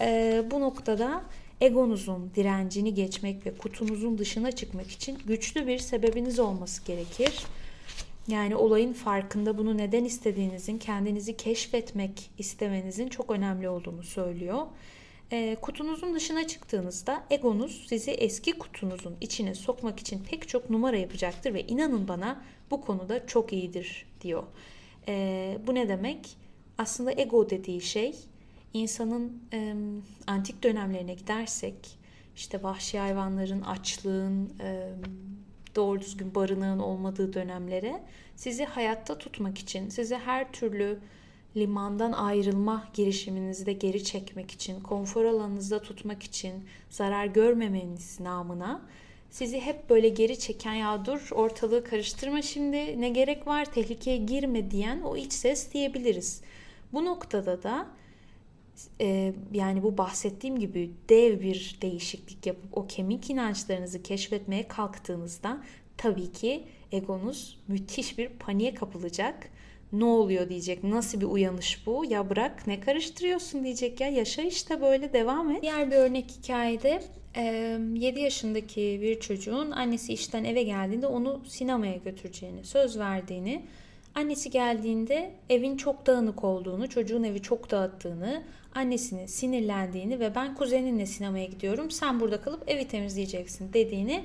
E, 0.00 0.42
bu 0.50 0.60
noktada 0.60 1.24
egonuzun 1.60 2.30
direncini 2.36 2.94
geçmek 2.94 3.46
ve 3.46 3.54
kutunuzun 3.54 4.18
dışına 4.18 4.52
çıkmak 4.52 4.90
için 4.90 5.18
güçlü 5.26 5.66
bir 5.66 5.78
sebebiniz 5.78 6.38
olması 6.38 6.84
gerekir. 6.84 7.34
Yani 8.28 8.56
olayın 8.56 8.92
farkında 8.92 9.58
bunu 9.58 9.78
neden 9.78 10.04
istediğinizin, 10.04 10.78
kendinizi 10.78 11.36
keşfetmek 11.36 12.30
istemenizin 12.38 13.08
çok 13.08 13.30
önemli 13.30 13.68
olduğunu 13.68 14.02
söylüyor. 14.02 14.66
E, 15.32 15.56
kutunuzun 15.60 16.14
dışına 16.14 16.46
çıktığınızda 16.46 17.24
egonuz 17.30 17.86
sizi 17.88 18.10
eski 18.10 18.52
kutunuzun 18.52 19.16
içine 19.20 19.54
sokmak 19.54 20.00
için 20.00 20.24
pek 20.30 20.48
çok 20.48 20.70
numara 20.70 20.96
yapacaktır 20.96 21.54
ve 21.54 21.66
inanın 21.66 22.08
bana 22.08 22.44
bu 22.70 22.80
konuda 22.80 23.26
çok 23.26 23.52
iyidir 23.52 24.06
diyor. 24.20 24.42
E, 25.08 25.58
bu 25.66 25.74
ne 25.74 25.88
demek? 25.88 26.36
Aslında 26.78 27.12
ego 27.12 27.50
dediği 27.50 27.80
şey 27.80 28.14
insanın 28.72 29.42
e, 29.52 29.74
antik 30.26 30.62
dönemlerine 30.62 31.14
gidersek 31.14 31.74
işte 32.36 32.62
vahşi 32.62 32.98
hayvanların 32.98 33.60
açlığın 33.60 34.52
e, 34.60 34.88
doğru 35.76 36.00
düzgün 36.00 36.34
barınağın 36.34 36.78
olmadığı 36.78 37.32
dönemlere 37.32 38.02
sizi 38.36 38.64
hayatta 38.64 39.18
tutmak 39.18 39.58
için, 39.58 39.88
sizi 39.88 40.16
her 40.16 40.52
türlü 40.52 40.98
limandan 41.56 42.12
ayrılma 42.12 42.88
girişiminizi 42.94 43.66
de 43.66 43.72
geri 43.72 44.04
çekmek 44.04 44.50
için, 44.50 44.80
konfor 44.80 45.24
alanınızda 45.24 45.82
tutmak 45.82 46.22
için, 46.22 46.54
zarar 46.90 47.26
görmemeniz 47.26 48.20
namına 48.20 48.82
sizi 49.34 49.60
hep 49.60 49.90
böyle 49.90 50.08
geri 50.08 50.38
çeken 50.38 50.74
ya 50.74 51.06
dur 51.06 51.28
ortalığı 51.32 51.84
karıştırma 51.84 52.42
şimdi 52.42 53.00
ne 53.00 53.08
gerek 53.08 53.46
var 53.46 53.64
tehlikeye 53.64 54.16
girme 54.16 54.70
diyen 54.70 55.00
o 55.00 55.16
iç 55.16 55.32
ses 55.32 55.72
diyebiliriz. 55.72 56.40
Bu 56.92 57.04
noktada 57.04 57.62
da 57.62 57.86
e, 59.00 59.34
yani 59.52 59.82
bu 59.82 59.98
bahsettiğim 59.98 60.58
gibi 60.58 60.90
dev 61.08 61.40
bir 61.40 61.78
değişiklik 61.82 62.46
yapıp 62.46 62.78
o 62.78 62.86
kemik 62.86 63.30
inançlarınızı 63.30 64.02
keşfetmeye 64.02 64.68
kalktığınızda 64.68 65.62
tabii 65.96 66.32
ki 66.32 66.64
egonuz 66.92 67.58
müthiş 67.68 68.18
bir 68.18 68.28
paniğe 68.28 68.74
kapılacak. 68.74 69.50
Ne 69.98 70.04
oluyor 70.04 70.48
diyecek. 70.48 70.84
Nasıl 70.84 71.20
bir 71.20 71.26
uyanış 71.26 71.86
bu? 71.86 72.04
Ya 72.08 72.30
bırak 72.30 72.66
ne 72.66 72.80
karıştırıyorsun 72.80 73.64
diyecek 73.64 74.00
ya. 74.00 74.08
Yaşa 74.08 74.42
işte 74.42 74.82
böyle 74.82 75.12
devam 75.12 75.50
et. 75.50 75.62
Diğer 75.62 75.90
bir 75.90 75.96
örnek 75.96 76.30
hikayede 76.30 77.02
7 77.94 78.20
yaşındaki 78.20 78.98
bir 79.02 79.20
çocuğun 79.20 79.70
annesi 79.70 80.12
işten 80.12 80.44
eve 80.44 80.62
geldiğinde 80.62 81.06
onu 81.06 81.42
sinemaya 81.46 81.96
götüreceğini 81.96 82.64
söz 82.64 82.98
verdiğini 82.98 83.62
Annesi 84.14 84.50
geldiğinde 84.50 85.30
evin 85.50 85.76
çok 85.76 86.06
dağınık 86.06 86.44
olduğunu, 86.44 86.88
çocuğun 86.88 87.22
evi 87.22 87.42
çok 87.42 87.70
dağıttığını, 87.70 88.42
annesinin 88.74 89.26
sinirlendiğini 89.26 90.20
ve 90.20 90.34
ben 90.34 90.54
kuzeninle 90.54 91.06
sinemaya 91.06 91.44
gidiyorum, 91.44 91.90
sen 91.90 92.20
burada 92.20 92.40
kalıp 92.40 92.70
evi 92.70 92.88
temizleyeceksin 92.88 93.72
dediğini 93.72 94.24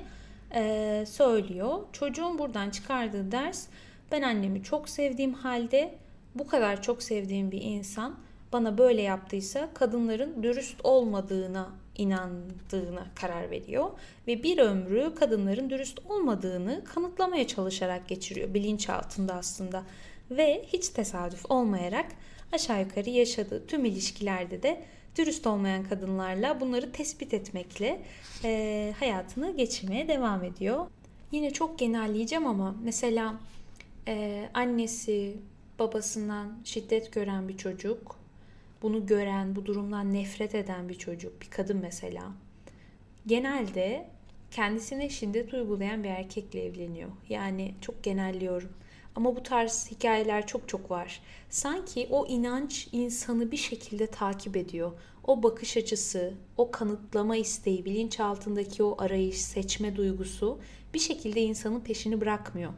söylüyor. 1.06 1.78
Çocuğun 1.92 2.38
buradan 2.38 2.70
çıkardığı 2.70 3.32
ders 3.32 3.66
ben 4.12 4.22
annemi 4.22 4.62
çok 4.62 4.88
sevdiğim 4.88 5.34
halde 5.34 5.94
bu 6.34 6.46
kadar 6.46 6.82
çok 6.82 7.02
sevdiğim 7.02 7.50
bir 7.50 7.62
insan 7.62 8.18
bana 8.52 8.78
böyle 8.78 9.02
yaptıysa 9.02 9.68
kadınların 9.74 10.42
dürüst 10.42 10.84
olmadığına 10.84 11.70
inandığına 11.96 13.06
karar 13.14 13.50
veriyor 13.50 13.90
ve 14.26 14.42
bir 14.42 14.58
ömrü 14.58 15.14
kadınların 15.14 15.70
dürüst 15.70 15.98
olmadığını 16.08 16.84
kanıtlamaya 16.84 17.46
çalışarak 17.46 18.08
geçiriyor 18.08 18.54
bilinçaltında 18.54 19.34
aslında 19.34 19.82
ve 20.30 20.64
hiç 20.66 20.88
tesadüf 20.88 21.50
olmayarak 21.50 22.06
aşağı 22.52 22.80
yukarı 22.80 23.10
yaşadığı 23.10 23.66
tüm 23.66 23.84
ilişkilerde 23.84 24.62
de 24.62 24.84
dürüst 25.16 25.46
olmayan 25.46 25.84
kadınlarla 25.84 26.60
bunları 26.60 26.92
tespit 26.92 27.34
etmekle 27.34 28.02
e, 28.44 28.94
hayatını 28.98 29.56
geçirmeye 29.56 30.08
devam 30.08 30.44
ediyor. 30.44 30.86
Yine 31.32 31.50
çok 31.50 31.78
genelleyeceğim 31.78 32.46
ama 32.46 32.76
mesela 32.82 33.34
e, 34.08 34.48
annesi 34.54 35.36
babasından 35.78 36.58
şiddet 36.64 37.12
gören 37.12 37.48
bir 37.48 37.56
çocuk, 37.56 38.16
bunu 38.82 39.06
gören, 39.06 39.56
bu 39.56 39.66
durumdan 39.66 40.14
nefret 40.14 40.54
eden 40.54 40.88
bir 40.88 40.94
çocuk, 40.94 41.42
bir 41.42 41.50
kadın 41.50 41.76
mesela 41.76 42.32
genelde 43.26 44.06
kendisine 44.50 45.08
şiddet 45.08 45.54
uygulayan 45.54 46.04
bir 46.04 46.08
erkekle 46.08 46.64
evleniyor. 46.64 47.10
Yani 47.28 47.74
çok 47.80 48.02
genelliyorum. 48.02 48.68
Ama 49.16 49.36
bu 49.36 49.42
tarz 49.42 49.90
hikayeler 49.90 50.46
çok 50.46 50.68
çok 50.68 50.90
var. 50.90 51.22
Sanki 51.50 52.06
o 52.10 52.26
inanç 52.26 52.88
insanı 52.92 53.50
bir 53.52 53.56
şekilde 53.56 54.06
takip 54.06 54.56
ediyor. 54.56 54.92
O 55.24 55.42
bakış 55.42 55.76
açısı, 55.76 56.34
o 56.56 56.70
kanıtlama 56.70 57.36
isteği, 57.36 57.84
bilinçaltındaki 57.84 58.82
o 58.82 58.96
arayış, 58.98 59.40
seçme 59.40 59.96
duygusu 59.96 60.58
bir 60.94 60.98
şekilde 60.98 61.40
insanın 61.40 61.80
peşini 61.80 62.20
bırakmıyor. 62.20 62.72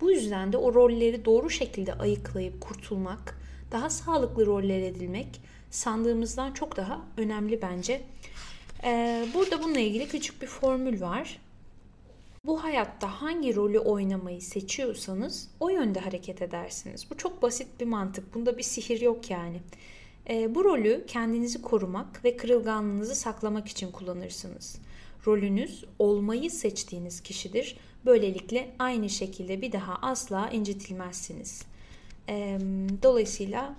Bu 0.00 0.10
yüzden 0.10 0.52
de 0.52 0.56
o 0.56 0.74
rolleri 0.74 1.24
doğru 1.24 1.50
şekilde 1.50 1.94
ayıklayıp 1.94 2.60
kurtulmak, 2.60 3.38
daha 3.72 3.90
sağlıklı 3.90 4.46
roller 4.46 4.80
edilmek 4.80 5.40
sandığımızdan 5.70 6.52
çok 6.52 6.76
daha 6.76 7.00
önemli 7.16 7.62
bence. 7.62 8.02
Ee, 8.84 9.26
burada 9.34 9.62
bununla 9.62 9.78
ilgili 9.78 10.08
küçük 10.08 10.42
bir 10.42 10.46
formül 10.46 11.00
var. 11.00 11.40
Bu 12.46 12.64
hayatta 12.64 13.22
hangi 13.22 13.56
rolü 13.56 13.78
oynamayı 13.78 14.42
seçiyorsanız 14.42 15.48
o 15.60 15.68
yönde 15.68 16.00
hareket 16.00 16.42
edersiniz. 16.42 17.10
Bu 17.10 17.16
çok 17.16 17.42
basit 17.42 17.80
bir 17.80 17.86
mantık. 17.86 18.34
Bunda 18.34 18.58
bir 18.58 18.62
sihir 18.62 19.00
yok 19.00 19.30
yani. 19.30 19.60
E, 20.30 20.54
bu 20.54 20.64
rolü 20.64 21.04
kendinizi 21.06 21.62
korumak 21.62 22.24
ve 22.24 22.36
kırılganlığınızı 22.36 23.14
saklamak 23.14 23.68
için 23.68 23.90
kullanırsınız. 23.90 24.78
Rolünüz 25.26 25.84
olmayı 25.98 26.50
seçtiğiniz 26.50 27.20
kişidir. 27.20 27.76
Böylelikle 28.06 28.70
aynı 28.78 29.10
şekilde 29.10 29.62
bir 29.62 29.72
daha 29.72 29.94
asla 30.02 30.50
incitilmezsiniz. 30.50 31.62
E, 32.28 32.58
dolayısıyla 33.02 33.76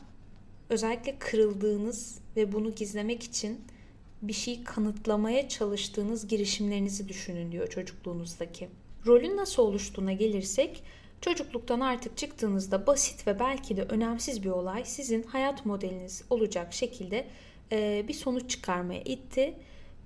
özellikle 0.69 1.19
kırıldığınız 1.19 2.19
ve 2.35 2.53
bunu 2.53 2.75
gizlemek 2.75 3.23
için 3.23 3.61
bir 4.21 4.33
şey 4.33 4.63
kanıtlamaya 4.63 5.49
çalıştığınız 5.49 6.27
girişimlerinizi 6.27 7.09
düşünün 7.09 7.51
diyor 7.51 7.67
çocukluğunuzdaki. 7.67 8.69
Rolün 9.07 9.37
nasıl 9.37 9.63
oluştuğuna 9.63 10.13
gelirsek 10.13 10.83
çocukluktan 11.21 11.79
artık 11.79 12.17
çıktığınızda 12.17 12.87
basit 12.87 13.27
ve 13.27 13.39
belki 13.39 13.77
de 13.77 13.83
önemsiz 13.83 14.43
bir 14.43 14.49
olay 14.49 14.85
sizin 14.85 15.23
hayat 15.23 15.65
modeliniz 15.65 16.23
olacak 16.29 16.73
şekilde 16.73 17.27
bir 18.07 18.13
sonuç 18.13 18.49
çıkarmaya 18.49 19.01
itti 19.01 19.53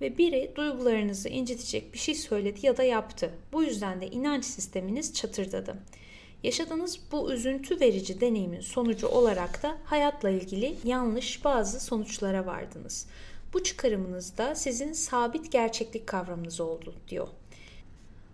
ve 0.02 0.18
biri 0.18 0.52
duygularınızı 0.56 1.30
incitecek 1.30 1.94
bir 1.94 2.00
şey 2.00 2.16
söyledi 2.16 2.66
ya 2.66 2.78
da 2.78 2.84
yaptı. 2.84 3.32
Bu 3.54 3.64
yüzden 3.64 4.02
de 4.02 4.08
inanç 4.08 4.46
sisteminiz 4.46 5.14
çatırdadı. 5.14 5.76
Yaşadığınız 6.44 7.00
bu 7.12 7.34
üzüntü 7.34 7.80
verici 7.80 8.22
deneyimin 8.22 8.62
sonucu 8.62 9.08
olarak 9.08 9.64
da 9.64 9.78
hayatla 9.86 10.30
ilgili 10.30 10.76
yanlış 10.84 11.46
bazı 11.46 11.80
sonuçlara 11.80 12.46
vardınız. 12.46 13.08
Bu 13.54 13.64
çıkarımınızda 13.64 14.56
sizin 14.56 14.94
sabit 14.94 15.52
gerçeklik 15.52 16.08
kavramınız 16.08 16.60
oldu 16.60 16.96
diyor. 17.08 17.28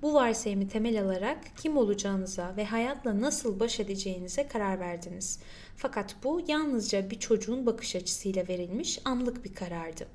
Bu 0.02 0.14
varsayımı 0.14 0.68
temel 0.68 1.02
alarak 1.02 1.38
kim 1.58 1.78
olacağınıza 1.78 2.54
ve 2.58 2.66
hayatla 2.66 3.22
nasıl 3.22 3.60
baş 3.60 3.80
edeceğinize 3.80 4.48
karar 4.48 4.80
verdiniz. 4.80 5.40
Fakat 5.78 6.16
bu 6.24 6.42
yalnızca 6.48 7.10
bir 7.10 7.20
çocuğun 7.20 7.66
bakış 7.66 7.96
açısıyla 7.96 8.48
verilmiş 8.48 9.00
anlık 9.06 9.46
bir 9.46 9.54
karardı. 9.54 10.08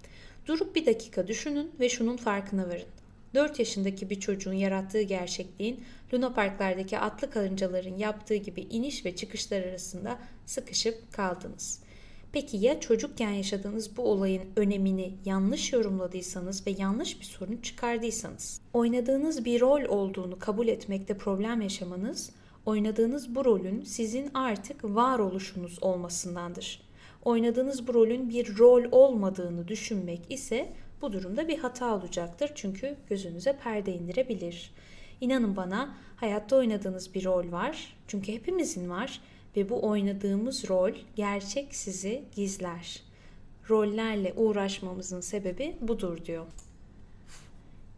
Durup 0.50 0.76
bir 0.76 0.86
dakika 0.86 1.28
düşünün 1.28 1.70
ve 1.80 1.88
şunun 1.88 2.16
farkına 2.16 2.68
varın. 2.68 2.88
4 3.34 3.58
yaşındaki 3.58 4.10
bir 4.10 4.20
çocuğun 4.20 4.52
yarattığı 4.52 5.02
gerçekliğin 5.02 5.84
Luna 6.14 6.32
Parklardaki 6.32 6.98
atlı 6.98 7.30
karıncaların 7.30 7.96
yaptığı 7.96 8.34
gibi 8.34 8.60
iniş 8.60 9.04
ve 9.04 9.16
çıkışlar 9.16 9.62
arasında 9.62 10.18
sıkışıp 10.46 11.12
kaldınız. 11.12 11.82
Peki 12.32 12.56
ya 12.56 12.80
çocukken 12.80 13.30
yaşadığınız 13.30 13.96
bu 13.96 14.02
olayın 14.02 14.42
önemini 14.56 15.14
yanlış 15.24 15.72
yorumladıysanız 15.72 16.66
ve 16.66 16.74
yanlış 16.78 17.20
bir 17.20 17.26
sorun 17.26 17.56
çıkardıysanız? 17.56 18.60
Oynadığınız 18.72 19.44
bir 19.44 19.60
rol 19.60 19.84
olduğunu 19.84 20.38
kabul 20.38 20.68
etmekte 20.68 21.18
problem 21.18 21.60
yaşamanız, 21.60 22.30
oynadığınız 22.66 23.34
bu 23.34 23.44
rolün 23.44 23.82
sizin 23.82 24.30
artık 24.34 24.84
varoluşunuz 24.84 25.82
olmasındandır. 25.82 26.89
Oynadığınız 27.24 27.86
bu 27.86 27.94
rolün 27.94 28.30
bir 28.30 28.58
rol 28.58 28.84
olmadığını 28.92 29.68
düşünmek 29.68 30.20
ise 30.28 30.72
bu 31.02 31.12
durumda 31.12 31.48
bir 31.48 31.58
hata 31.58 31.94
olacaktır 31.96 32.52
çünkü 32.54 32.96
gözünüze 33.08 33.56
perde 33.56 33.92
indirebilir. 33.94 34.72
İnanın 35.20 35.56
bana 35.56 35.94
hayatta 36.16 36.56
oynadığınız 36.56 37.14
bir 37.14 37.24
rol 37.24 37.52
var. 37.52 37.96
Çünkü 38.08 38.32
hepimizin 38.32 38.90
var 38.90 39.20
ve 39.56 39.68
bu 39.68 39.86
oynadığımız 39.86 40.68
rol 40.68 40.92
gerçek 41.16 41.74
sizi 41.74 42.24
gizler. 42.34 43.02
Rollerle 43.70 44.32
uğraşmamızın 44.36 45.20
sebebi 45.20 45.76
budur 45.80 46.24
diyor. 46.24 46.46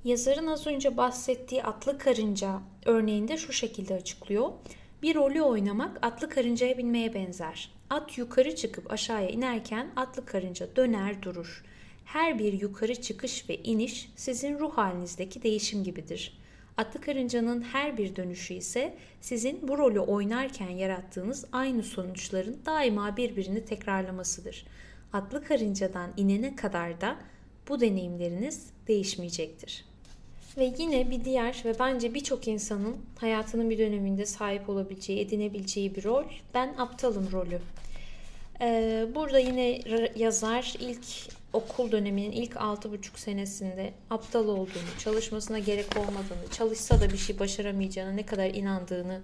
Yazarın 0.05 0.47
az 0.47 0.67
önce 0.67 0.97
bahsettiği 0.97 1.63
atlı 1.63 1.99
karınca 1.99 2.61
örneğinde 2.85 3.37
şu 3.37 3.53
şekilde 3.53 3.95
açıklıyor. 3.95 4.51
Bir 5.03 5.15
rolü 5.15 5.43
oynamak 5.43 5.99
atlı 6.03 6.29
karıncaya 6.29 6.79
binmeye 6.79 7.15
benzer. 7.15 7.71
At 7.93 8.19
yukarı 8.19 8.57
çıkıp 8.57 8.93
aşağıya 8.93 9.29
inerken 9.29 9.91
atlı 9.97 10.27
karınca 10.27 10.77
döner 10.77 11.23
durur. 11.23 11.65
Her 12.05 12.39
bir 12.39 12.53
yukarı 12.53 12.95
çıkış 12.95 13.49
ve 13.49 13.57
iniş 13.57 14.13
sizin 14.17 14.59
ruh 14.59 14.73
halinizdeki 14.79 15.43
değişim 15.43 15.85
gibidir. 15.85 16.39
Atlı 16.77 17.01
karıncanın 17.01 17.63
her 17.63 17.99
bir 17.99 18.17
dönüşü 18.17 18.55
ise 18.55 18.95
sizin 19.21 19.69
bu 19.69 19.79
rolü 19.79 20.01
oynarken 20.01 20.69
yarattığınız 20.69 21.45
aynı 21.53 21.83
sonuçların 21.83 22.59
daima 22.67 23.17
birbirini 23.17 23.65
tekrarlamasıdır. 23.65 24.67
Atlı 25.13 25.45
karıncadan 25.45 26.11
inene 26.17 26.57
kadar 26.57 27.01
da 27.01 27.17
bu 27.69 27.81
deneyimleriniz 27.81 28.67
değişmeyecektir. 28.89 29.85
Ve 30.57 30.73
yine 30.79 31.11
bir 31.11 31.25
diğer 31.25 31.63
ve 31.65 31.79
bence 31.79 32.15
birçok 32.15 32.49
insanın 32.49 32.97
hayatının 33.19 33.71
bir 33.71 33.79
döneminde 33.79 34.27
sahip 34.27 34.69
olabileceği, 34.69 35.21
edinebileceği 35.21 35.95
bir 35.95 36.05
rol. 36.05 36.25
Ben 36.55 36.75
aptalım 36.79 37.33
rolü. 37.33 37.59
Ee, 38.61 39.07
burada 39.15 39.39
yine 39.39 39.81
yazar 40.17 40.75
ilk 40.81 41.05
okul 41.53 41.93
döneminin 41.93 42.33
ilk 42.33 42.53
6,5 42.53 43.19
senesinde 43.19 43.93
aptal 44.11 44.49
olduğunu, 44.49 44.99
çalışmasına 44.99 45.59
gerek 45.59 45.97
olmadığını, 45.97 46.51
çalışsa 46.51 47.01
da 47.01 47.11
bir 47.11 47.19
şey 47.19 47.39
başaramayacağını, 47.39 48.17
ne 48.17 48.27
kadar 48.27 48.47
inandığını 48.47 49.21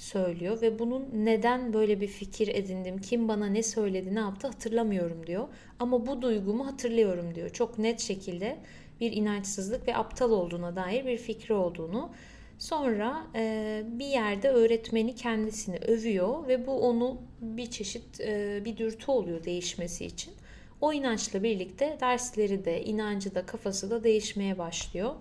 söylüyor 0.00 0.62
ve 0.62 0.78
bunun 0.78 1.08
neden 1.12 1.72
böyle 1.72 2.00
bir 2.00 2.06
fikir 2.06 2.48
edindim, 2.48 2.98
kim 2.98 3.28
bana 3.28 3.46
ne 3.46 3.62
söyledi, 3.62 4.14
ne 4.14 4.18
yaptı 4.18 4.46
hatırlamıyorum 4.46 5.26
diyor. 5.26 5.48
Ama 5.78 6.06
bu 6.06 6.22
duygumu 6.22 6.66
hatırlıyorum 6.66 7.34
diyor. 7.34 7.50
Çok 7.50 7.78
net 7.78 8.00
şekilde 8.00 8.58
bir 9.00 9.12
inançsızlık 9.12 9.88
ve 9.88 9.96
aptal 9.96 10.30
olduğuna 10.30 10.76
dair 10.76 11.06
bir 11.06 11.16
fikri 11.16 11.54
olduğunu. 11.54 12.10
Sonra 12.58 13.26
e, 13.34 13.82
bir 13.86 14.06
yerde 14.06 14.50
öğretmeni 14.50 15.14
kendisini 15.14 15.76
övüyor 15.76 16.48
ve 16.48 16.66
bu 16.66 16.72
onu 16.72 17.20
bir 17.40 17.70
çeşit 17.70 18.20
e, 18.20 18.62
bir 18.64 18.76
dürtü 18.76 19.10
oluyor 19.10 19.44
değişmesi 19.44 20.06
için. 20.06 20.34
O 20.80 20.92
inançla 20.92 21.42
birlikte 21.42 21.98
dersleri 22.00 22.64
de, 22.64 22.84
inancı 22.84 23.34
da, 23.34 23.46
kafası 23.46 23.90
da 23.90 24.04
değişmeye 24.04 24.58
başlıyor. 24.58 25.14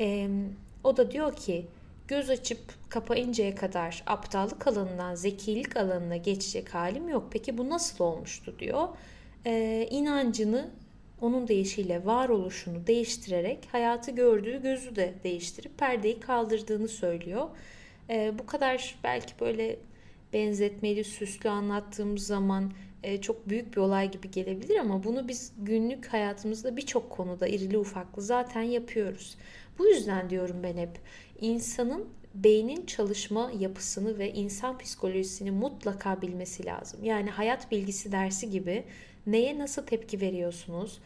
E, 0.00 0.28
o 0.84 0.96
da 0.96 1.10
diyor 1.10 1.36
ki 1.36 1.66
göz 2.08 2.30
açıp 2.30 2.90
kapayıncaya 2.90 3.54
kadar 3.54 4.02
aptallık 4.06 4.66
alanından 4.66 5.14
zekilik 5.14 5.76
alanına 5.76 6.16
geçecek 6.16 6.74
halim 6.74 7.08
yok. 7.08 7.28
Peki 7.30 7.58
bu 7.58 7.68
nasıl 7.68 8.04
olmuştu 8.04 8.54
diyor. 8.58 8.88
E, 9.46 9.86
inancını 9.90 10.70
onun 11.20 11.48
deyişiyle 11.48 12.06
varoluşunu 12.06 12.86
değiştirerek 12.86 13.68
hayatı 13.72 14.10
gördüğü 14.10 14.62
gözü 14.62 14.96
de 14.96 15.14
değiştirip 15.24 15.78
perdeyi 15.78 16.20
kaldırdığını 16.20 16.88
söylüyor. 16.88 17.48
E, 18.10 18.38
bu 18.38 18.46
kadar 18.46 18.94
belki 19.04 19.32
böyle 19.40 19.76
benzetmeli, 20.32 21.04
süslü 21.04 21.48
anlattığımız 21.48 22.26
zaman 22.26 22.72
e, 23.02 23.20
çok 23.20 23.48
büyük 23.48 23.72
bir 23.72 23.80
olay 23.80 24.10
gibi 24.10 24.30
gelebilir 24.30 24.76
ama 24.76 25.04
bunu 25.04 25.28
biz 25.28 25.52
günlük 25.58 26.06
hayatımızda 26.06 26.76
birçok 26.76 27.10
konuda 27.10 27.48
irili 27.48 27.78
ufaklı 27.78 28.22
zaten 28.22 28.62
yapıyoruz. 28.62 29.36
Bu 29.78 29.86
yüzden 29.86 30.30
diyorum 30.30 30.56
ben 30.62 30.76
hep 30.76 30.98
insanın 31.40 32.08
beynin 32.34 32.86
çalışma 32.86 33.52
yapısını 33.58 34.18
ve 34.18 34.32
insan 34.32 34.78
psikolojisini 34.78 35.50
mutlaka 35.50 36.22
bilmesi 36.22 36.66
lazım. 36.66 37.04
Yani 37.04 37.30
hayat 37.30 37.70
bilgisi 37.70 38.12
dersi 38.12 38.50
gibi 38.50 38.84
neye 39.26 39.58
nasıl 39.58 39.82
tepki 39.82 40.20
veriyorsunuz? 40.20 40.98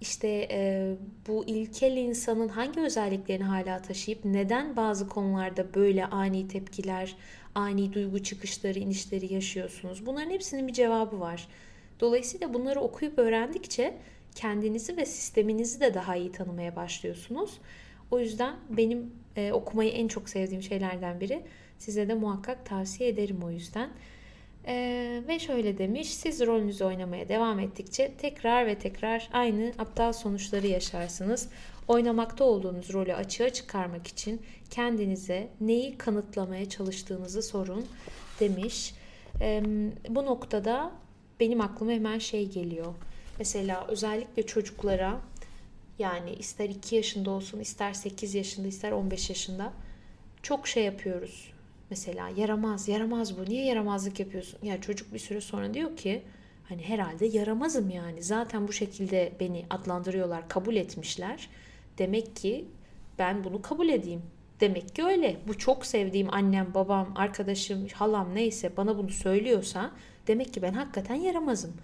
İşte 0.00 0.48
e, 0.50 0.94
bu 1.28 1.44
ilkel 1.46 1.96
insanın 1.96 2.48
hangi 2.48 2.80
özelliklerini 2.80 3.44
hala 3.44 3.82
taşıyıp 3.82 4.24
neden 4.24 4.76
bazı 4.76 5.08
konularda 5.08 5.74
böyle 5.74 6.06
ani 6.06 6.48
tepkiler, 6.48 7.16
ani 7.54 7.92
duygu 7.92 8.22
çıkışları, 8.22 8.78
inişleri 8.78 9.34
yaşıyorsunuz? 9.34 10.06
Bunların 10.06 10.30
hepsinin 10.30 10.68
bir 10.68 10.72
cevabı 10.72 11.20
var. 11.20 11.48
Dolayısıyla 12.00 12.54
bunları 12.54 12.80
okuyup 12.80 13.18
öğrendikçe 13.18 13.94
kendinizi 14.34 14.96
ve 14.96 15.06
sisteminizi 15.06 15.80
de 15.80 15.94
daha 15.94 16.16
iyi 16.16 16.32
tanımaya 16.32 16.76
başlıyorsunuz. 16.76 17.58
O 18.10 18.20
yüzden 18.20 18.56
benim 18.70 19.12
e, 19.36 19.52
okumayı 19.52 19.90
en 19.90 20.08
çok 20.08 20.28
sevdiğim 20.28 20.62
şeylerden 20.62 21.20
biri. 21.20 21.42
Size 21.78 22.08
de 22.08 22.14
muhakkak 22.14 22.66
tavsiye 22.66 23.08
ederim 23.08 23.40
o 23.44 23.50
yüzden. 23.50 23.90
Ee, 24.66 25.22
ve 25.28 25.38
şöyle 25.38 25.78
demiş, 25.78 26.14
siz 26.14 26.40
rolünüzü 26.40 26.84
oynamaya 26.84 27.28
devam 27.28 27.58
ettikçe 27.58 28.12
tekrar 28.18 28.66
ve 28.66 28.78
tekrar 28.78 29.28
aynı 29.32 29.72
aptal 29.78 30.12
sonuçları 30.12 30.66
yaşarsınız. 30.66 31.48
Oynamakta 31.88 32.44
olduğunuz 32.44 32.92
rolü 32.92 33.14
açığa 33.14 33.50
çıkarmak 33.50 34.06
için 34.06 34.42
kendinize 34.70 35.48
neyi 35.60 35.98
kanıtlamaya 35.98 36.68
çalıştığınızı 36.68 37.42
sorun 37.42 37.86
demiş. 38.40 38.94
Ee, 39.40 39.62
bu 40.08 40.24
noktada 40.24 40.92
benim 41.40 41.60
aklıma 41.60 41.92
hemen 41.92 42.18
şey 42.18 42.48
geliyor. 42.48 42.94
Mesela 43.38 43.86
özellikle 43.88 44.46
çocuklara 44.46 45.20
yani 45.98 46.32
ister 46.32 46.68
2 46.68 46.96
yaşında 46.96 47.30
olsun, 47.30 47.60
ister 47.60 47.92
8 47.92 48.34
yaşında, 48.34 48.68
ister 48.68 48.92
15 48.92 49.28
yaşında 49.28 49.72
çok 50.42 50.68
şey 50.68 50.84
yapıyoruz 50.84 51.54
Mesela 51.90 52.28
yaramaz, 52.36 52.88
yaramaz 52.88 53.38
bu. 53.38 53.44
Niye 53.44 53.64
yaramazlık 53.64 54.20
yapıyorsun? 54.20 54.58
Ya 54.62 54.80
çocuk 54.80 55.14
bir 55.14 55.18
süre 55.18 55.40
sonra 55.40 55.74
diyor 55.74 55.96
ki 55.96 56.22
hani 56.68 56.82
herhalde 56.82 57.26
yaramazım 57.26 57.90
yani. 57.90 58.22
Zaten 58.22 58.68
bu 58.68 58.72
şekilde 58.72 59.32
beni 59.40 59.64
adlandırıyorlar, 59.70 60.48
kabul 60.48 60.76
etmişler. 60.76 61.48
Demek 61.98 62.36
ki 62.36 62.64
ben 63.18 63.44
bunu 63.44 63.62
kabul 63.62 63.88
edeyim. 63.88 64.22
Demek 64.60 64.94
ki 64.94 65.04
öyle. 65.04 65.36
Bu 65.48 65.58
çok 65.58 65.86
sevdiğim 65.86 66.34
annem, 66.34 66.74
babam, 66.74 67.12
arkadaşım, 67.16 67.88
halam 67.94 68.34
neyse 68.34 68.76
bana 68.76 68.98
bunu 68.98 69.10
söylüyorsa 69.10 69.90
demek 70.26 70.54
ki 70.54 70.62
ben 70.62 70.72
hakikaten 70.72 71.14
yaramazım. 71.14 71.74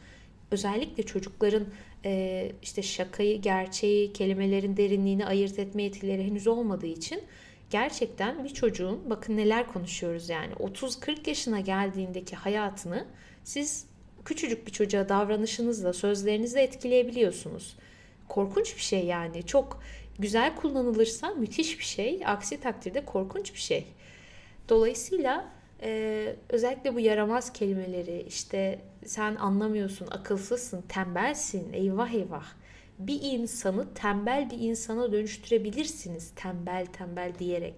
Özellikle 0.50 1.02
çocukların 1.02 1.66
e, 2.04 2.52
işte 2.62 2.82
şakayı, 2.82 3.40
gerçeği, 3.40 4.12
kelimelerin 4.12 4.76
derinliğini 4.76 5.26
ayırt 5.26 5.58
etme 5.58 5.82
yetileri 5.82 6.24
henüz 6.24 6.46
olmadığı 6.46 6.86
için 6.86 7.22
gerçekten 7.70 8.44
bir 8.44 8.48
çocuğun 8.48 9.10
bakın 9.10 9.36
neler 9.36 9.66
konuşuyoruz 9.66 10.28
yani 10.28 10.52
30-40 10.52 11.28
yaşına 11.28 11.60
geldiğindeki 11.60 12.36
hayatını 12.36 13.06
siz 13.44 13.86
küçücük 14.24 14.66
bir 14.66 14.72
çocuğa 14.72 15.08
davranışınızla, 15.08 15.92
sözlerinizle 15.92 16.62
etkileyebiliyorsunuz. 16.62 17.76
Korkunç 18.28 18.76
bir 18.76 18.82
şey 18.82 19.06
yani. 19.06 19.42
Çok 19.46 19.82
güzel 20.20 20.56
kullanılırsa 20.56 21.30
müthiş 21.30 21.78
bir 21.78 21.84
şey. 21.84 22.20
Aksi 22.26 22.60
takdirde 22.60 23.04
korkunç 23.04 23.54
bir 23.54 23.58
şey. 23.58 23.86
Dolayısıyla 24.68 25.50
e, 25.82 26.36
özellikle 26.48 26.94
bu 26.94 27.00
yaramaz 27.00 27.52
kelimeleri 27.52 28.24
işte 28.28 28.80
sen 29.06 29.36
anlamıyorsun, 29.36 30.08
akılsızsın, 30.10 30.82
tembelsin, 30.82 31.72
eyvah 31.72 32.10
eyvah 32.10 32.46
bir 32.98 33.20
insanı 33.22 33.94
tembel 33.94 34.50
bir 34.50 34.58
insana 34.58 35.12
dönüştürebilirsiniz 35.12 36.32
tembel 36.36 36.86
tembel 36.86 37.32
diyerek. 37.38 37.76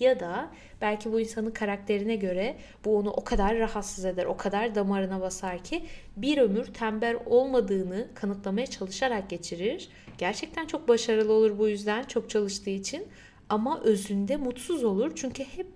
Ya 0.00 0.20
da 0.20 0.50
belki 0.80 1.12
bu 1.12 1.20
insanın 1.20 1.50
karakterine 1.50 2.16
göre 2.16 2.56
bu 2.84 2.98
onu 2.98 3.10
o 3.10 3.24
kadar 3.24 3.58
rahatsız 3.58 4.04
eder, 4.04 4.24
o 4.24 4.36
kadar 4.36 4.74
damarına 4.74 5.20
basar 5.20 5.64
ki 5.64 5.84
bir 6.16 6.38
ömür 6.38 6.64
tembel 6.64 7.16
olmadığını 7.26 8.06
kanıtlamaya 8.14 8.66
çalışarak 8.66 9.30
geçirir. 9.30 9.88
Gerçekten 10.18 10.66
çok 10.66 10.88
başarılı 10.88 11.32
olur 11.32 11.58
bu 11.58 11.68
yüzden 11.68 12.04
çok 12.04 12.30
çalıştığı 12.30 12.70
için 12.70 13.04
ama 13.48 13.80
özünde 13.80 14.36
mutsuz 14.36 14.84
olur 14.84 15.12
çünkü 15.14 15.44
hep 15.44 15.66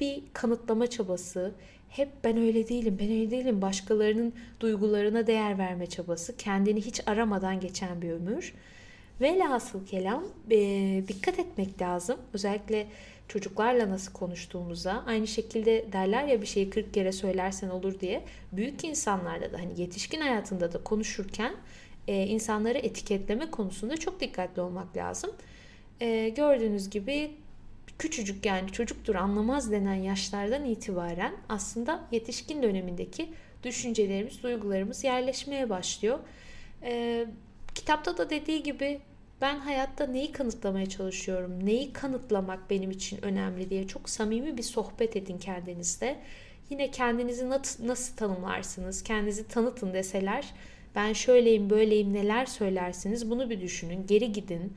bir 0.00 0.22
kanıtlama 0.32 0.86
çabası, 0.86 1.52
hep 1.88 2.08
ben 2.24 2.36
öyle 2.36 2.68
değilim, 2.68 2.96
ben 3.00 3.10
öyle 3.10 3.30
değilim. 3.30 3.62
Başkalarının 3.62 4.32
duygularına 4.60 5.26
değer 5.26 5.58
verme 5.58 5.86
çabası, 5.86 6.36
kendini 6.36 6.80
hiç 6.80 7.00
aramadan 7.08 7.60
geçen 7.60 8.02
bir 8.02 8.10
ömür. 8.10 8.54
Velhasıl 9.20 9.86
kelam 9.86 10.24
e, 10.50 10.58
dikkat 11.08 11.38
etmek 11.38 11.82
lazım. 11.82 12.16
Özellikle 12.32 12.86
çocuklarla 13.28 13.90
nasıl 13.90 14.12
konuştuğumuza. 14.12 15.04
Aynı 15.06 15.26
şekilde 15.26 15.92
derler 15.92 16.24
ya 16.24 16.42
bir 16.42 16.46
şeyi 16.46 16.70
40 16.70 16.94
kere 16.94 17.12
söylersen 17.12 17.68
olur 17.68 18.00
diye. 18.00 18.24
Büyük 18.52 18.84
insanlarla 18.84 19.52
da 19.52 19.58
hani 19.58 19.80
yetişkin 19.80 20.20
hayatında 20.20 20.72
da 20.72 20.84
konuşurken 20.84 21.54
e, 22.08 22.26
insanları 22.26 22.78
etiketleme 22.78 23.50
konusunda 23.50 23.96
çok 23.96 24.20
dikkatli 24.20 24.62
olmak 24.62 24.96
lazım. 24.96 25.30
E, 26.00 26.28
gördüğünüz 26.28 26.90
gibi 26.90 27.30
küçücük 27.98 28.46
yani 28.46 28.72
çocuktur 28.72 29.14
anlamaz 29.14 29.72
denen 29.72 29.94
yaşlardan 29.94 30.64
itibaren 30.64 31.34
aslında 31.48 32.04
yetişkin 32.12 32.62
dönemindeki 32.62 33.28
düşüncelerimiz, 33.64 34.42
duygularımız 34.42 35.04
yerleşmeye 35.04 35.70
başlıyor. 35.70 36.18
Ee, 36.82 37.26
kitapta 37.74 38.18
da 38.18 38.30
dediği 38.30 38.62
gibi 38.62 39.00
ben 39.42 39.58
hayatta 39.58 40.06
neyi 40.06 40.32
kanıtlamaya 40.32 40.86
çalışıyorum, 40.88 41.66
neyi 41.66 41.92
kanıtlamak 41.92 42.70
benim 42.70 42.90
için 42.90 43.24
önemli 43.24 43.70
diye 43.70 43.86
çok 43.86 44.10
samimi 44.10 44.56
bir 44.56 44.62
sohbet 44.62 45.16
edin 45.16 45.38
kendinizde. 45.38 46.16
Yine 46.70 46.90
kendinizi 46.90 47.50
nasıl 47.86 48.16
tanımlarsınız, 48.16 49.02
kendinizi 49.02 49.48
tanıtın 49.48 49.94
deseler 49.94 50.54
ben 50.94 51.12
şöyleyim 51.12 51.70
böyleyim 51.70 52.12
neler 52.12 52.46
söylersiniz 52.46 53.30
bunu 53.30 53.50
bir 53.50 53.60
düşünün, 53.60 54.06
geri 54.06 54.32
gidin. 54.32 54.72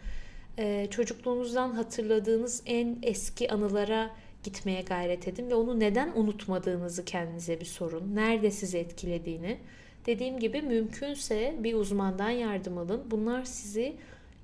Ee, 0.57 0.87
çocukluğunuzdan 0.91 1.71
hatırladığınız 1.71 2.63
en 2.65 2.97
eski 3.03 3.51
anılara 3.51 4.11
gitmeye 4.43 4.81
gayret 4.81 5.27
edin 5.27 5.49
ve 5.49 5.55
onu 5.55 5.79
neden 5.79 6.11
unutmadığınızı 6.15 7.05
kendinize 7.05 7.59
bir 7.59 7.65
sorun. 7.65 8.15
Nerede 8.15 8.51
sizi 8.51 8.77
etkilediğini. 8.77 9.57
Dediğim 10.05 10.39
gibi 10.39 10.61
mümkünse 10.61 11.55
bir 11.59 11.73
uzmandan 11.73 12.29
yardım 12.29 12.77
alın. 12.77 13.03
Bunlar 13.11 13.43
sizi 13.43 13.95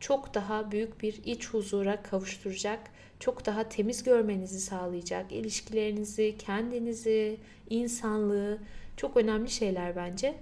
çok 0.01 0.33
daha 0.33 0.71
büyük 0.71 1.01
bir 1.03 1.19
iç 1.25 1.49
huzura 1.49 2.01
kavuşturacak, 2.03 2.79
çok 3.19 3.45
daha 3.45 3.69
temiz 3.69 4.03
görmenizi 4.03 4.59
sağlayacak. 4.59 5.31
İlişkilerinizi, 5.31 6.35
kendinizi, 6.39 7.37
insanlığı 7.69 8.57
çok 8.97 9.17
önemli 9.17 9.49
şeyler 9.49 9.95
bence. 9.95 10.35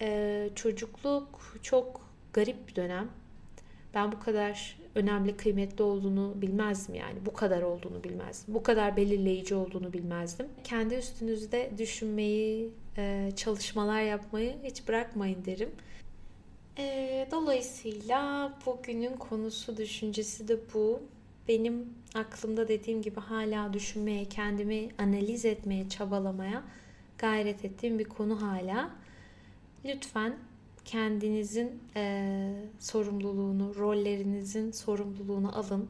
Ee, 0.00 0.50
çocukluk 0.54 1.58
çok 1.62 2.00
garip 2.32 2.68
bir 2.68 2.76
dönem. 2.76 3.08
Ben 3.94 4.12
bu 4.12 4.20
kadar 4.20 4.78
önemli, 4.94 5.36
kıymetli 5.36 5.82
olduğunu 5.82 6.34
bilmezdim 6.36 6.94
yani. 6.94 7.26
Bu 7.26 7.32
kadar 7.32 7.62
olduğunu 7.62 8.04
bilmezdim. 8.04 8.54
Bu 8.54 8.62
kadar 8.62 8.96
belirleyici 8.96 9.54
olduğunu 9.54 9.92
bilmezdim. 9.92 10.46
Kendi 10.64 10.94
üstünüzde 10.94 11.70
düşünmeyi, 11.78 12.70
e, 12.96 13.30
çalışmalar 13.36 14.02
yapmayı 14.02 14.54
hiç 14.64 14.88
bırakmayın 14.88 15.44
derim. 15.44 15.70
E, 16.78 17.26
dolayısıyla 17.30 18.52
bugünün 18.66 19.16
konusu, 19.16 19.76
düşüncesi 19.76 20.48
de 20.48 20.58
bu. 20.74 21.00
Benim 21.48 21.94
aklımda 22.14 22.68
dediğim 22.68 23.02
gibi 23.02 23.20
hala 23.20 23.72
düşünmeye, 23.72 24.24
kendimi 24.24 24.88
analiz 24.98 25.44
etmeye, 25.44 25.88
çabalamaya 25.88 26.62
gayret 27.18 27.64
ettiğim 27.64 27.98
bir 27.98 28.04
konu 28.04 28.42
hala. 28.42 28.90
Lütfen 29.84 30.36
kendinizin 30.84 31.82
e, 31.96 32.52
sorumluluğunu, 32.80 33.74
rollerinizin 33.74 34.70
sorumluluğunu 34.70 35.58
alın. 35.58 35.88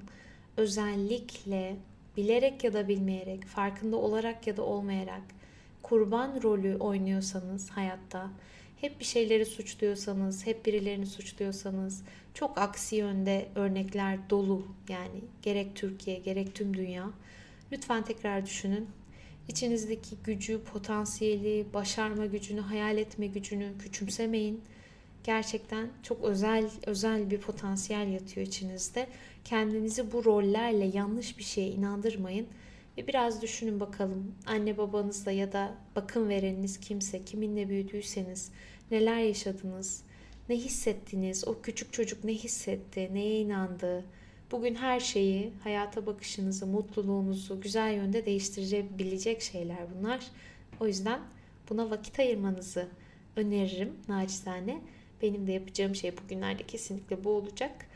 Özellikle 0.56 1.76
bilerek 2.16 2.64
ya 2.64 2.72
da 2.72 2.88
bilmeyerek, 2.88 3.44
farkında 3.44 3.96
olarak 3.96 4.46
ya 4.46 4.56
da 4.56 4.62
olmayarak 4.62 5.22
kurban 5.82 6.42
rolü 6.42 6.76
oynuyorsanız 6.76 7.70
hayatta, 7.70 8.30
hep 8.80 9.00
bir 9.00 9.04
şeyleri 9.04 9.46
suçluyorsanız, 9.46 10.46
hep 10.46 10.66
birilerini 10.66 11.06
suçluyorsanız, 11.06 12.02
çok 12.34 12.58
aksi 12.58 12.96
yönde 12.96 13.48
örnekler 13.54 14.30
dolu 14.30 14.66
yani 14.88 15.20
gerek 15.42 15.76
Türkiye 15.76 16.18
gerek 16.18 16.54
tüm 16.54 16.76
dünya. 16.76 17.10
Lütfen 17.72 18.04
tekrar 18.04 18.46
düşünün. 18.46 18.88
İçinizdeki 19.48 20.16
gücü, 20.24 20.60
potansiyeli, 20.64 21.66
başarma 21.74 22.26
gücünü, 22.26 22.60
hayal 22.60 22.98
etme 22.98 23.26
gücünü 23.26 23.72
küçümsemeyin 23.78 24.60
gerçekten 25.24 25.88
çok 26.02 26.24
özel 26.24 26.70
özel 26.86 27.30
bir 27.30 27.38
potansiyel 27.38 28.08
yatıyor 28.08 28.46
içinizde. 28.46 29.06
Kendinizi 29.44 30.12
bu 30.12 30.24
rollerle 30.24 30.90
yanlış 30.94 31.38
bir 31.38 31.44
şeye 31.44 31.68
inandırmayın 31.68 32.46
ve 32.98 33.06
biraz 33.06 33.42
düşünün 33.42 33.80
bakalım 33.80 34.34
anne 34.46 34.78
babanızla 34.78 35.32
ya 35.32 35.52
da 35.52 35.74
bakım 35.96 36.28
vereniniz 36.28 36.80
kimse, 36.80 37.24
kiminle 37.24 37.68
büyüdüyseniz 37.68 38.52
neler 38.90 39.18
yaşadınız, 39.18 40.02
ne 40.48 40.56
hissettiniz, 40.56 41.48
o 41.48 41.60
küçük 41.62 41.92
çocuk 41.92 42.24
ne 42.24 42.32
hissetti, 42.32 43.10
neye 43.12 43.40
inandı. 43.40 44.04
Bugün 44.50 44.74
her 44.74 45.00
şeyi, 45.00 45.52
hayata 45.64 46.06
bakışınızı, 46.06 46.66
mutluluğunuzu 46.66 47.60
güzel 47.60 47.94
yönde 47.94 48.26
değiştirebilecek 48.26 49.42
şeyler 49.42 49.78
bunlar. 49.98 50.26
O 50.80 50.86
yüzden 50.86 51.20
buna 51.70 51.90
vakit 51.90 52.18
ayırmanızı 52.18 52.88
öneririm 53.36 53.92
nacizane. 54.08 54.80
Benim 55.22 55.46
de 55.46 55.52
yapacağım 55.52 55.94
şey 55.94 56.16
bugünlerde 56.16 56.62
kesinlikle 56.62 57.24
bu 57.24 57.30
olacak. 57.30 57.86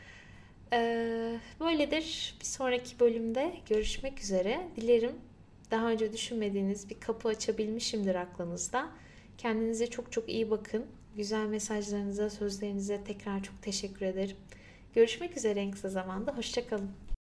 Ee, 0.73 1.39
böyledir. 1.59 2.35
Bir 2.39 2.45
sonraki 2.45 2.99
bölümde 2.99 3.53
görüşmek 3.69 4.21
üzere. 4.21 4.67
Dilerim 4.75 5.11
daha 5.71 5.89
önce 5.89 6.13
düşünmediğiniz 6.13 6.89
bir 6.89 6.99
kapı 6.99 7.27
açabilmişimdir 7.27 8.15
aklınızda. 8.15 8.89
Kendinize 9.37 9.87
çok 9.87 10.11
çok 10.11 10.29
iyi 10.29 10.51
bakın. 10.51 10.85
Güzel 11.15 11.45
mesajlarınıza, 11.45 12.29
sözlerinize 12.29 13.03
tekrar 13.03 13.43
çok 13.43 13.61
teşekkür 13.61 14.05
ederim. 14.05 14.37
Görüşmek 14.95 15.37
üzere 15.37 15.59
en 15.59 15.71
kısa 15.71 15.89
zamanda. 15.89 16.37
Hoşçakalın. 16.37 16.91